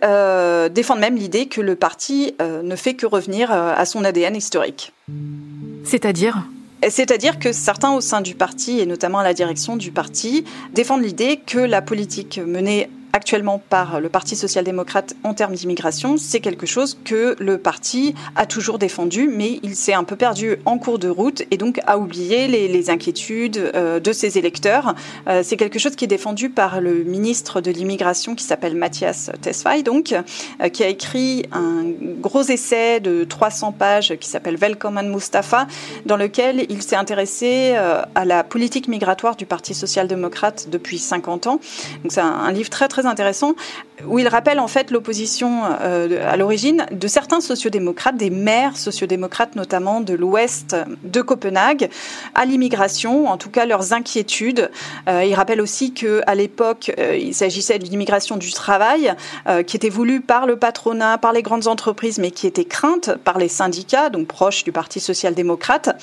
défendent 0.72 1.00
même 1.00 1.16
l'idée 1.16 1.46
que 1.46 1.60
le 1.60 1.74
parti 1.74 2.34
ne 2.40 2.76
fait 2.76 2.94
que 2.94 3.06
revenir 3.06 3.52
à 3.52 3.84
son 3.84 4.04
ADN 4.04 4.36
historique. 4.36 4.92
C'est-à-dire? 5.84 6.42
C'est-à-dire 6.82 7.38
que 7.38 7.52
certains 7.52 7.92
au 7.92 8.00
sein 8.00 8.20
du 8.20 8.34
parti, 8.34 8.80
et 8.80 8.86
notamment 8.86 9.18
à 9.18 9.24
la 9.24 9.34
direction 9.34 9.76
du 9.76 9.90
parti, 9.90 10.44
défendent 10.72 11.02
l'idée 11.02 11.40
que 11.44 11.58
la 11.58 11.82
politique 11.82 12.40
menée 12.44 12.88
actuellement 13.18 13.60
par 13.68 14.00
le 14.00 14.08
Parti 14.08 14.36
social-démocrate 14.36 15.16
en 15.24 15.34
termes 15.34 15.54
d'immigration, 15.54 16.16
c'est 16.18 16.38
quelque 16.38 16.66
chose 16.66 16.96
que 17.04 17.34
le 17.40 17.58
parti 17.58 18.14
a 18.36 18.46
toujours 18.46 18.78
défendu, 18.78 19.28
mais 19.28 19.58
il 19.64 19.74
s'est 19.74 19.92
un 19.92 20.04
peu 20.04 20.14
perdu 20.14 20.58
en 20.66 20.78
cours 20.78 21.00
de 21.00 21.08
route 21.08 21.42
et 21.50 21.56
donc 21.56 21.80
a 21.88 21.98
oublié 21.98 22.46
les, 22.46 22.90
inquiétudes 22.90 23.72
euh, 23.74 23.98
de 23.98 24.12
ses 24.12 24.38
électeurs. 24.38 24.94
Euh, 25.26 25.40
c'est 25.42 25.56
quelque 25.56 25.80
chose 25.80 25.96
qui 25.96 26.04
est 26.04 26.14
défendu 26.18 26.48
par 26.48 26.80
le 26.80 27.02
ministre 27.02 27.60
de 27.60 27.72
l'immigration 27.72 28.36
qui 28.36 28.44
s'appelle 28.44 28.76
Mathias 28.76 29.32
Tesfaye, 29.42 29.82
donc, 29.82 30.12
euh, 30.12 30.68
qui 30.68 30.84
a 30.84 30.88
écrit 30.88 31.44
un 31.50 31.86
gros 32.20 32.42
essai 32.42 33.00
de 33.00 33.24
300 33.24 33.72
pages 33.72 34.14
qui 34.20 34.28
s'appelle 34.28 34.56
Welcome 34.56 35.02
Mustafa, 35.08 35.66
dans 36.06 36.16
lequel 36.16 36.66
il 36.68 36.82
s'est 36.82 36.94
intéressé 36.94 37.74
à 37.74 38.24
la 38.24 38.44
politique 38.44 38.86
migratoire 38.86 39.34
du 39.34 39.44
Parti 39.44 39.74
social-démocrate 39.74 40.68
depuis 40.70 40.98
50 40.98 41.48
ans. 41.48 41.60
Donc 42.04 42.12
c'est 42.12 42.20
un, 42.20 42.28
un 42.28 42.52
livre 42.52 42.70
très 42.70 42.86
très 42.86 43.07
intéressant 43.08 43.54
où 44.06 44.18
il 44.18 44.28
rappelle 44.28 44.60
en 44.60 44.68
fait 44.68 44.90
l'opposition 44.90 45.62
euh, 45.80 46.30
à 46.30 46.36
l'origine 46.36 46.86
de 46.90 47.08
certains 47.08 47.40
sociodémocrates, 47.40 48.16
des 48.16 48.30
maires 48.30 48.76
sociodémocrates 48.76 49.56
notamment 49.56 50.00
de 50.00 50.14
l'ouest 50.14 50.76
de 51.04 51.20
Copenhague, 51.20 51.90
à 52.34 52.44
l'immigration, 52.44 53.28
en 53.28 53.36
tout 53.36 53.50
cas 53.50 53.66
leurs 53.66 53.92
inquiétudes. 53.92 54.70
Euh, 55.08 55.24
il 55.24 55.34
rappelle 55.34 55.60
aussi 55.60 55.92
que 55.92 56.22
à 56.26 56.34
l'époque, 56.34 56.92
euh, 56.98 57.16
il 57.16 57.34
s'agissait 57.34 57.78
d'une 57.78 57.92
immigration 57.92 58.36
du 58.36 58.52
travail 58.52 59.14
qui 59.66 59.76
était 59.76 59.88
voulue 59.88 60.20
par 60.20 60.46
le 60.46 60.56
patronat, 60.56 61.18
par 61.18 61.32
les 61.32 61.42
grandes 61.42 61.66
entreprises, 61.66 62.18
mais 62.18 62.30
qui 62.30 62.46
était 62.46 62.64
crainte 62.64 63.16
par 63.24 63.38
les 63.38 63.48
syndicats, 63.48 64.10
donc 64.10 64.26
proches 64.26 64.64
du 64.64 64.72
Parti 64.72 65.00
social-démocrate. 65.00 65.96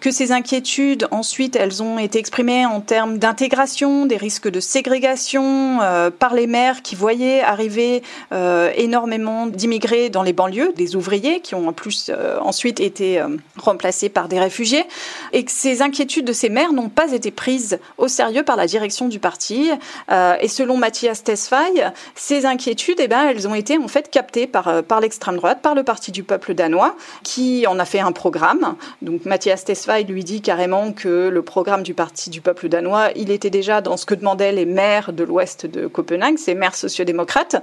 Que 0.00 0.10
ces 0.10 0.32
inquiétudes, 0.32 1.08
ensuite, 1.10 1.56
elles 1.56 1.82
ont 1.82 1.98
été 1.98 2.18
exprimées 2.18 2.64
en 2.66 2.80
termes 2.80 3.18
d'intégration, 3.18 4.06
des 4.06 4.16
risques 4.16 4.48
de 4.48 4.60
ségrégation 4.60 5.78
par 6.18 6.34
les 6.34 6.41
maires 6.46 6.82
qui 6.82 6.94
voyaient 6.94 7.40
arrivé 7.40 8.02
euh, 8.32 8.70
énormément 8.76 9.46
d'immigrés 9.46 10.10
dans 10.10 10.22
les 10.22 10.32
banlieues, 10.32 10.72
des 10.76 10.96
ouvriers 10.96 11.40
qui 11.40 11.54
ont 11.54 11.68
en 11.68 11.72
plus 11.72 12.10
euh, 12.10 12.38
ensuite 12.40 12.80
été 12.80 13.20
euh, 13.20 13.36
remplacés 13.58 14.08
par 14.08 14.28
des 14.28 14.38
réfugiés, 14.38 14.84
et 15.32 15.44
que 15.44 15.52
ces 15.52 15.82
inquiétudes 15.82 16.24
de 16.24 16.32
ces 16.32 16.48
maires 16.48 16.72
n'ont 16.72 16.88
pas 16.88 17.12
été 17.12 17.30
prises 17.30 17.78
au 17.98 18.08
sérieux 18.08 18.42
par 18.42 18.56
la 18.56 18.66
direction 18.66 19.08
du 19.08 19.18
parti. 19.18 19.70
et 20.40 20.48
selon 20.48 20.76
Mathias 20.76 21.24
Tesfaye, 21.24 21.84
ces 22.14 22.46
inquiétudes, 22.46 22.98
eh 23.00 23.08
ben, 23.08 23.28
elles 23.28 23.48
ont 23.48 23.54
été 23.54 23.78
en 23.78 23.88
fait 23.88 24.10
captées 24.10 24.46
par, 24.46 24.82
par 24.82 25.00
l'extrême 25.00 25.36
droite, 25.36 25.60
par 25.62 25.74
le 25.74 25.82
Parti 25.82 26.12
du 26.12 26.22
peuple 26.22 26.54
danois, 26.54 26.96
qui 27.22 27.66
en 27.66 27.78
a 27.78 27.84
fait 27.84 28.00
un 28.00 28.12
programme. 28.12 28.76
Donc 29.00 29.24
Mathias 29.24 29.64
Tesfaye 29.64 30.04
lui 30.04 30.24
dit 30.24 30.40
carrément 30.40 30.92
que 30.92 31.28
le 31.28 31.42
programme 31.42 31.82
du 31.82 31.94
Parti 31.94 32.30
du 32.30 32.40
peuple 32.40 32.68
danois, 32.68 33.10
il 33.16 33.30
était 33.30 33.50
déjà 33.50 33.80
dans 33.80 33.96
ce 33.96 34.06
que 34.06 34.14
demandaient 34.14 34.52
les 34.52 34.66
maires 34.66 35.12
de 35.12 35.24
l'ouest 35.24 35.66
de 35.66 35.86
Copenhague, 35.86 36.31
ces 36.38 36.54
maires 36.54 36.74
sociodémocrates 36.74 37.56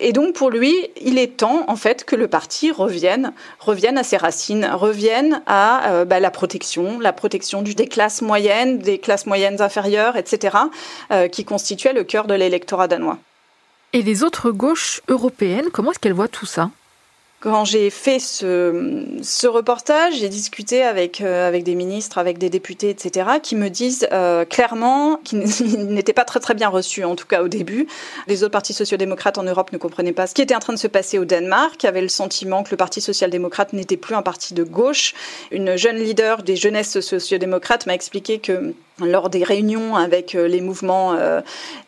et 0.00 0.12
donc 0.12 0.34
pour 0.34 0.50
lui, 0.50 0.74
il 1.00 1.18
est 1.18 1.36
temps 1.36 1.64
en 1.68 1.76
fait 1.76 2.04
que 2.04 2.16
le 2.16 2.28
parti 2.28 2.70
revienne, 2.70 3.32
revienne 3.58 3.98
à 3.98 4.02
ses 4.02 4.16
racines, 4.16 4.68
revienne 4.72 5.42
à 5.46 5.90
euh, 5.90 6.04
bah, 6.04 6.20
la 6.20 6.30
protection, 6.30 7.00
la 7.00 7.12
protection 7.12 7.62
des 7.62 7.88
classes 7.88 8.22
moyennes, 8.22 8.78
des 8.78 8.98
classes 8.98 9.26
moyennes 9.26 9.60
inférieures, 9.60 10.16
etc., 10.16 10.56
euh, 11.10 11.28
qui 11.28 11.44
constituait 11.44 11.92
le 11.92 12.04
cœur 12.04 12.26
de 12.26 12.34
l'électorat 12.34 12.88
danois. 12.88 13.18
Et 13.92 14.02
les 14.02 14.22
autres 14.22 14.50
gauches 14.50 15.00
européennes, 15.08 15.66
comment 15.72 15.90
est-ce 15.90 15.98
qu'elles 15.98 16.12
voient 16.12 16.28
tout 16.28 16.46
ça? 16.46 16.70
Quand 17.46 17.64
j'ai 17.64 17.90
fait 17.90 18.18
ce, 18.18 19.46
reportage, 19.46 20.14
j'ai 20.14 20.28
discuté 20.28 20.82
avec, 20.82 21.20
euh, 21.20 21.46
avec 21.46 21.62
des 21.62 21.76
ministres, 21.76 22.18
avec 22.18 22.38
des 22.38 22.50
députés, 22.50 22.90
etc., 22.90 23.28
qui 23.40 23.54
me 23.54 23.70
disent 23.70 24.08
euh, 24.10 24.44
clairement 24.44 25.20
qu'ils 25.22 25.44
n'étaient 25.94 26.12
pas 26.12 26.24
très 26.24 26.40
très 26.40 26.54
bien 26.54 26.68
reçus, 26.68 27.04
en 27.04 27.14
tout 27.14 27.28
cas 27.28 27.44
au 27.44 27.48
début. 27.48 27.86
Les 28.26 28.42
autres 28.42 28.50
partis 28.50 28.72
sociaux-démocrates 28.72 29.38
en 29.38 29.44
Europe 29.44 29.72
ne 29.72 29.78
comprenaient 29.78 30.12
pas 30.12 30.26
ce 30.26 30.34
qui 30.34 30.42
était 30.42 30.56
en 30.56 30.58
train 30.58 30.72
de 30.72 30.78
se 30.78 30.88
passer 30.88 31.20
au 31.20 31.24
Danemark, 31.24 31.84
avaient 31.84 32.02
le 32.02 32.08
sentiment 32.08 32.64
que 32.64 32.72
le 32.72 32.76
Parti 32.76 33.00
social-démocrate 33.00 33.74
n'était 33.74 33.96
plus 33.96 34.16
un 34.16 34.22
parti 34.22 34.52
de 34.52 34.64
gauche. 34.64 35.14
Une 35.52 35.76
jeune 35.76 35.98
leader 35.98 36.42
des 36.42 36.56
jeunesses 36.56 36.98
sociaux-démocrates 36.98 37.86
m'a 37.86 37.94
expliqué 37.94 38.40
que 38.40 38.74
lors 39.04 39.28
des 39.28 39.44
réunions 39.44 39.94
avec 39.94 40.34
euh, 40.34 40.48
les 40.48 40.60
mouvements, 40.60 41.14
euh, 41.14 41.40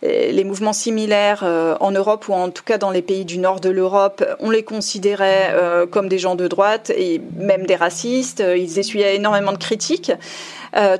les 0.03 0.44
mouvements 0.44 0.73
similaires 0.73 1.40
euh, 1.42 1.75
en 1.81 1.90
Europe 1.90 2.29
ou 2.29 2.35
en 2.35 2.51
tout 2.51 2.64
cas 2.64 2.77
dans 2.77 2.90
les 2.90 3.03
pays 3.03 3.25
du 3.25 3.38
nord 3.38 3.61
de 3.61 3.71
l'Europe, 3.71 4.25
on 4.40 4.51
les 4.51 4.62
considérait 4.62 5.55
comme 5.90 6.09
des 6.09 6.18
gens 6.18 6.35
de 6.35 6.49
droite 6.49 6.90
et 6.90 7.21
même 7.37 7.66
des 7.66 7.77
racistes. 7.77 8.42
Ils 8.57 8.79
essuyaient 8.79 9.16
énormément 9.16 9.53
de 9.53 9.59
critiques. 9.59 10.12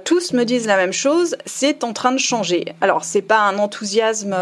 Tous 0.05 0.33
me 0.33 0.44
disent 0.44 0.66
la 0.66 0.77
même 0.77 0.92
chose, 0.92 1.37
c'est 1.44 1.85
en 1.85 1.92
train 1.92 2.12
de 2.12 2.18
changer. 2.18 2.75
Alors, 2.81 3.05
c'est 3.05 3.23
pas 3.23 3.40
un 3.40 3.59
enthousiasme 3.59 4.37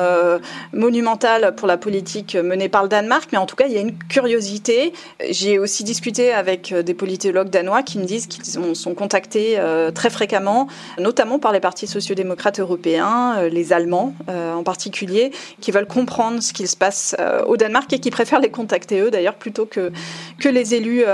monumental 0.72 1.54
pour 1.56 1.66
la 1.66 1.76
politique 1.76 2.36
menée 2.36 2.68
par 2.68 2.82
le 2.82 2.88
Danemark, 2.88 3.28
mais 3.32 3.38
en 3.38 3.46
tout 3.46 3.56
cas, 3.56 3.66
il 3.66 3.72
y 3.72 3.78
a 3.78 3.80
une 3.80 3.96
curiosité. 3.98 4.92
J'ai 5.28 5.58
aussi 5.58 5.84
discuté 5.84 6.32
avec 6.32 6.72
des 6.72 6.94
politologues 6.94 7.50
danois 7.50 7.82
qui 7.82 7.98
me 7.98 8.04
disent 8.04 8.26
qu'ils 8.26 8.44
sont 8.76 8.94
contactés 8.94 9.58
très 9.94 10.10
fréquemment, 10.10 10.68
notamment 10.98 11.38
par 11.38 11.52
les 11.56 11.60
partis 11.60 11.86
sociodémocrates 11.86 12.60
européens, 12.60 13.48
les 13.48 13.72
Allemands 13.72 14.14
en 14.28 14.62
particulier, 14.62 15.32
qui 15.60 15.70
veulent 15.70 15.86
comprendre 15.86 16.42
ce 16.42 16.52
qu'il 16.52 16.68
se 16.68 16.76
passe 16.76 17.16
au 17.46 17.56
Danemark 17.56 17.92
et 17.92 17.98
qui 17.98 18.10
préfèrent 18.10 18.40
les 18.40 18.50
contacter 18.50 19.00
eux 19.00 19.10
d'ailleurs 19.10 19.34
plutôt 19.34 19.66
que, 19.66 19.92
que 20.38 20.48
les 20.48 20.74
élus 20.74 21.04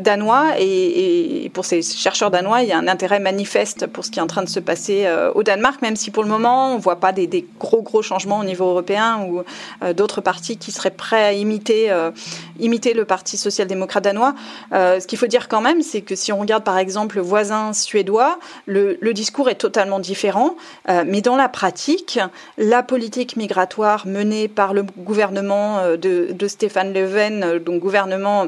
danois. 0.00 0.54
Et, 0.58 1.50
pour 1.54 1.64
ces 1.64 1.82
chercheurs 1.82 2.30
danois, 2.30 2.62
il 2.62 2.68
y 2.68 2.72
a 2.72 2.78
un 2.78 2.88
intérêt 2.88 3.20
manifeste 3.20 3.86
pour 3.86 4.04
ce 4.04 4.10
qui 4.10 4.18
est 4.18 4.22
en 4.22 4.26
train 4.26 4.42
de 4.42 4.48
se 4.48 4.60
passer 4.60 5.06
euh, 5.06 5.32
au 5.34 5.42
Danemark, 5.42 5.80
même 5.82 5.96
si 5.96 6.10
pour 6.10 6.22
le 6.22 6.28
moment, 6.28 6.72
on 6.72 6.76
ne 6.76 6.80
voit 6.80 7.00
pas 7.00 7.12
des, 7.12 7.46
gros, 7.58 7.82
gros 7.82 8.02
changements 8.02 8.38
au 8.40 8.44
niveau 8.44 8.66
européen 8.66 9.26
ou 9.28 9.42
euh, 9.82 9.92
d'autres 9.92 10.20
partis 10.20 10.56
qui 10.56 10.72
seraient 10.72 10.90
prêts 10.90 11.24
à 11.24 11.32
imiter, 11.32 11.90
euh, 11.90 12.10
imiter 12.58 12.94
le 12.94 13.04
Parti 13.04 13.36
social-démocrate 13.36 14.04
danois. 14.04 14.34
ce 14.72 15.06
qu'il 15.06 15.18
faut 15.18 15.26
dire 15.26 15.48
quand 15.48 15.60
même, 15.60 15.82
c'est 15.82 16.00
que 16.00 16.14
si 16.14 16.32
on 16.32 16.40
regarde 16.40 16.64
par 16.64 16.78
exemple 16.78 17.16
le 17.16 17.22
voisin 17.22 17.72
suédois, 17.72 18.38
le, 18.66 18.96
discours 19.14 19.48
est 19.48 19.54
totalement 19.54 19.83
différent, 19.98 20.56
mais 20.88 21.20
dans 21.20 21.36
la 21.36 21.48
pratique, 21.48 22.18
la 22.58 22.82
politique 22.82 23.36
migratoire 23.36 24.06
menée 24.06 24.48
par 24.48 24.74
le 24.74 24.82
gouvernement 24.82 25.96
de, 25.96 26.32
de 26.32 26.48
Stéphane 26.48 26.92
Löfven, 26.92 27.58
donc 27.58 27.80
gouvernement 27.80 28.46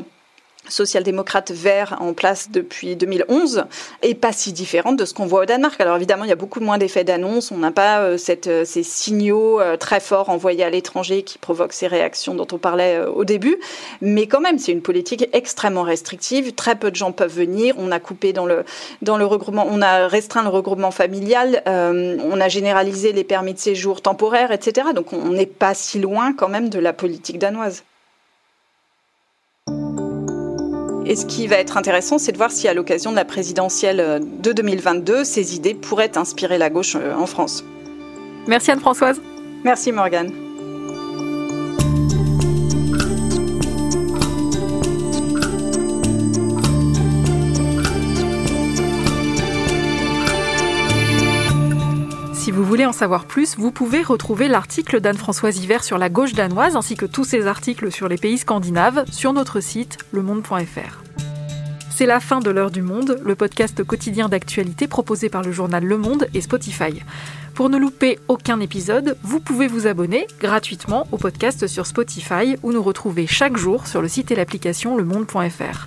social-démocrate 0.68 1.50
vert 1.50 1.96
en 2.00 2.12
place 2.14 2.50
depuis 2.50 2.96
2011 2.96 3.64
est 4.02 4.14
pas 4.14 4.33
si 4.33 4.52
différente 4.52 4.96
de 4.96 5.05
ce 5.05 5.14
qu'on 5.14 5.26
voit 5.26 5.42
au 5.42 5.44
Danemark. 5.44 5.81
Alors 5.81 5.96
évidemment, 5.96 6.24
il 6.24 6.29
y 6.29 6.33
a 6.33 6.37
beaucoup 6.37 6.61
moins 6.61 6.79
d'effets 6.79 7.05
d'annonce, 7.05 7.50
on 7.52 7.59
n'a 7.59 7.70
pas 7.70 8.00
euh, 8.00 8.18
euh, 8.46 8.64
ces 8.64 8.83
signaux 8.83 9.61
euh, 9.61 9.76
très 9.76 10.00
forts 10.00 10.31
envoyés 10.31 10.64
à 10.64 10.70
l'étranger 10.70 11.22
qui 11.22 11.38
provoquent 11.38 11.72
ces 11.72 11.87
réactions 11.87 12.35
dont 12.35 12.46
on 12.52 12.59
parlait 12.59 13.00
au 13.07 13.24
début, 13.24 13.59
mais 14.00 14.26
quand 14.26 14.40
même, 14.40 14.59
c'est 14.59 14.72
une 14.72 14.83
politique 14.83 15.29
extrêmement 15.33 15.83
restrictive, 15.83 16.55
très 16.55 16.76
peu 16.76 16.90
de 16.90 16.96
gens 16.96 17.12
peuvent 17.12 17.35
venir, 17.35 17.74
on 17.79 17.90
a 17.92 18.00
coupé 18.00 18.33
dans 18.33 18.46
le, 18.46 18.64
dans 19.02 19.16
le 19.16 19.26
regroupement, 19.26 19.66
on 19.68 19.83
a 19.83 20.09
restreint 20.09 20.42
le 20.42 20.48
regroupement 20.48 20.90
familial, 20.90 21.62
on 21.66 22.40
a 22.40 22.48
généralisé 22.48 23.12
les 23.12 23.24
permis 23.24 23.55
de 23.55 23.59
séjour 23.59 24.02
temporaires, 24.02 24.52
etc. 24.52 24.88
Donc 24.94 25.12
on 25.12 25.31
n'est 25.31 25.46
pas 25.46 25.74
si 25.74 25.98
loin 25.98 26.33
quand 26.33 26.48
même 26.48 26.68
de 26.68 26.79
la 26.79 26.92
politique 26.92 27.38
danoise. 27.38 27.83
Et 31.09 31.14
ce 31.14 31.25
qui 31.25 31.47
va 31.47 31.57
être 31.57 31.77
intéressant, 31.77 32.19
c'est 32.19 32.33
de 32.33 32.37
voir 32.37 32.51
si 32.51 32.66
à 32.66 32.75
l'occasion 32.75 33.12
de 33.12 33.16
la 33.16 33.25
présidentielle 33.25 34.01
euh, 34.01 34.19
de 34.19 34.53
2022, 34.53 35.23
ces 35.23 35.55
idées 35.55 35.75
pourraient 35.75 36.19
inspirer 36.19 36.59
la 36.59 36.69
gauche 36.69 36.97
euh, 36.97 37.14
en 37.14 37.27
France. 37.27 37.64
Merci 38.49 38.73
Anne-Françoise. 38.73 39.21
Merci 39.64 39.92
Morgane. 39.92 40.46
En 52.87 52.92
savoir 52.92 53.27
plus, 53.27 53.57
vous 53.57 53.70
pouvez 53.70 54.03
retrouver 54.03 54.49
l'article 54.49 55.01
d'Anne-Françoise 55.01 55.59
Hiver 55.59 55.85
sur 55.85 55.99
la 55.99 56.09
gauche 56.09 56.33
danoise 56.33 56.77
ainsi 56.77 56.96
que 56.96 57.07
tous 57.07 57.25
ses 57.25 57.46
articles 57.46 57.90
sur 57.90 58.09
les 58.09 58.16
pays 58.16 58.38
scandinaves 58.38 59.05
sur 59.11 59.33
notre 59.33 59.61
site 59.61 59.99
lemonde.fr. 60.12 61.03
C'est 61.90 62.07
la 62.07 62.20
fin 62.20 62.40
de 62.40 62.51
l'heure 62.51 62.70
du 62.70 62.83
monde, 62.83 63.20
le 63.25 63.35
podcast 63.35 63.83
quotidien 63.83 64.29
d'actualité 64.29 64.87
proposé 64.87 65.29
par 65.29 65.42
le 65.42 65.51
journal 65.51 65.85
Le 65.85 65.99
Monde 65.99 66.29
et 66.35 66.40
Spotify. 66.40 67.03
Pour 67.55 67.70
ne 67.70 67.79
louper 67.79 68.18
aucun 68.29 68.61
épisode, 68.61 69.16
vous 69.22 69.40
pouvez 69.40 69.66
vous 69.66 69.87
abonner 69.87 70.27
gratuitement 70.38 71.09
au 71.11 71.16
podcast 71.16 71.66
sur 71.66 71.87
Spotify 71.87 72.57
ou 72.62 72.72
nous 72.72 72.83
retrouver 72.83 73.27
chaque 73.27 73.57
jour 73.57 73.87
sur 73.87 74.03
le 74.03 74.09
site 74.09 74.31
et 74.31 74.37
l'application 74.37 74.96
lemonde.fr. 74.96 75.87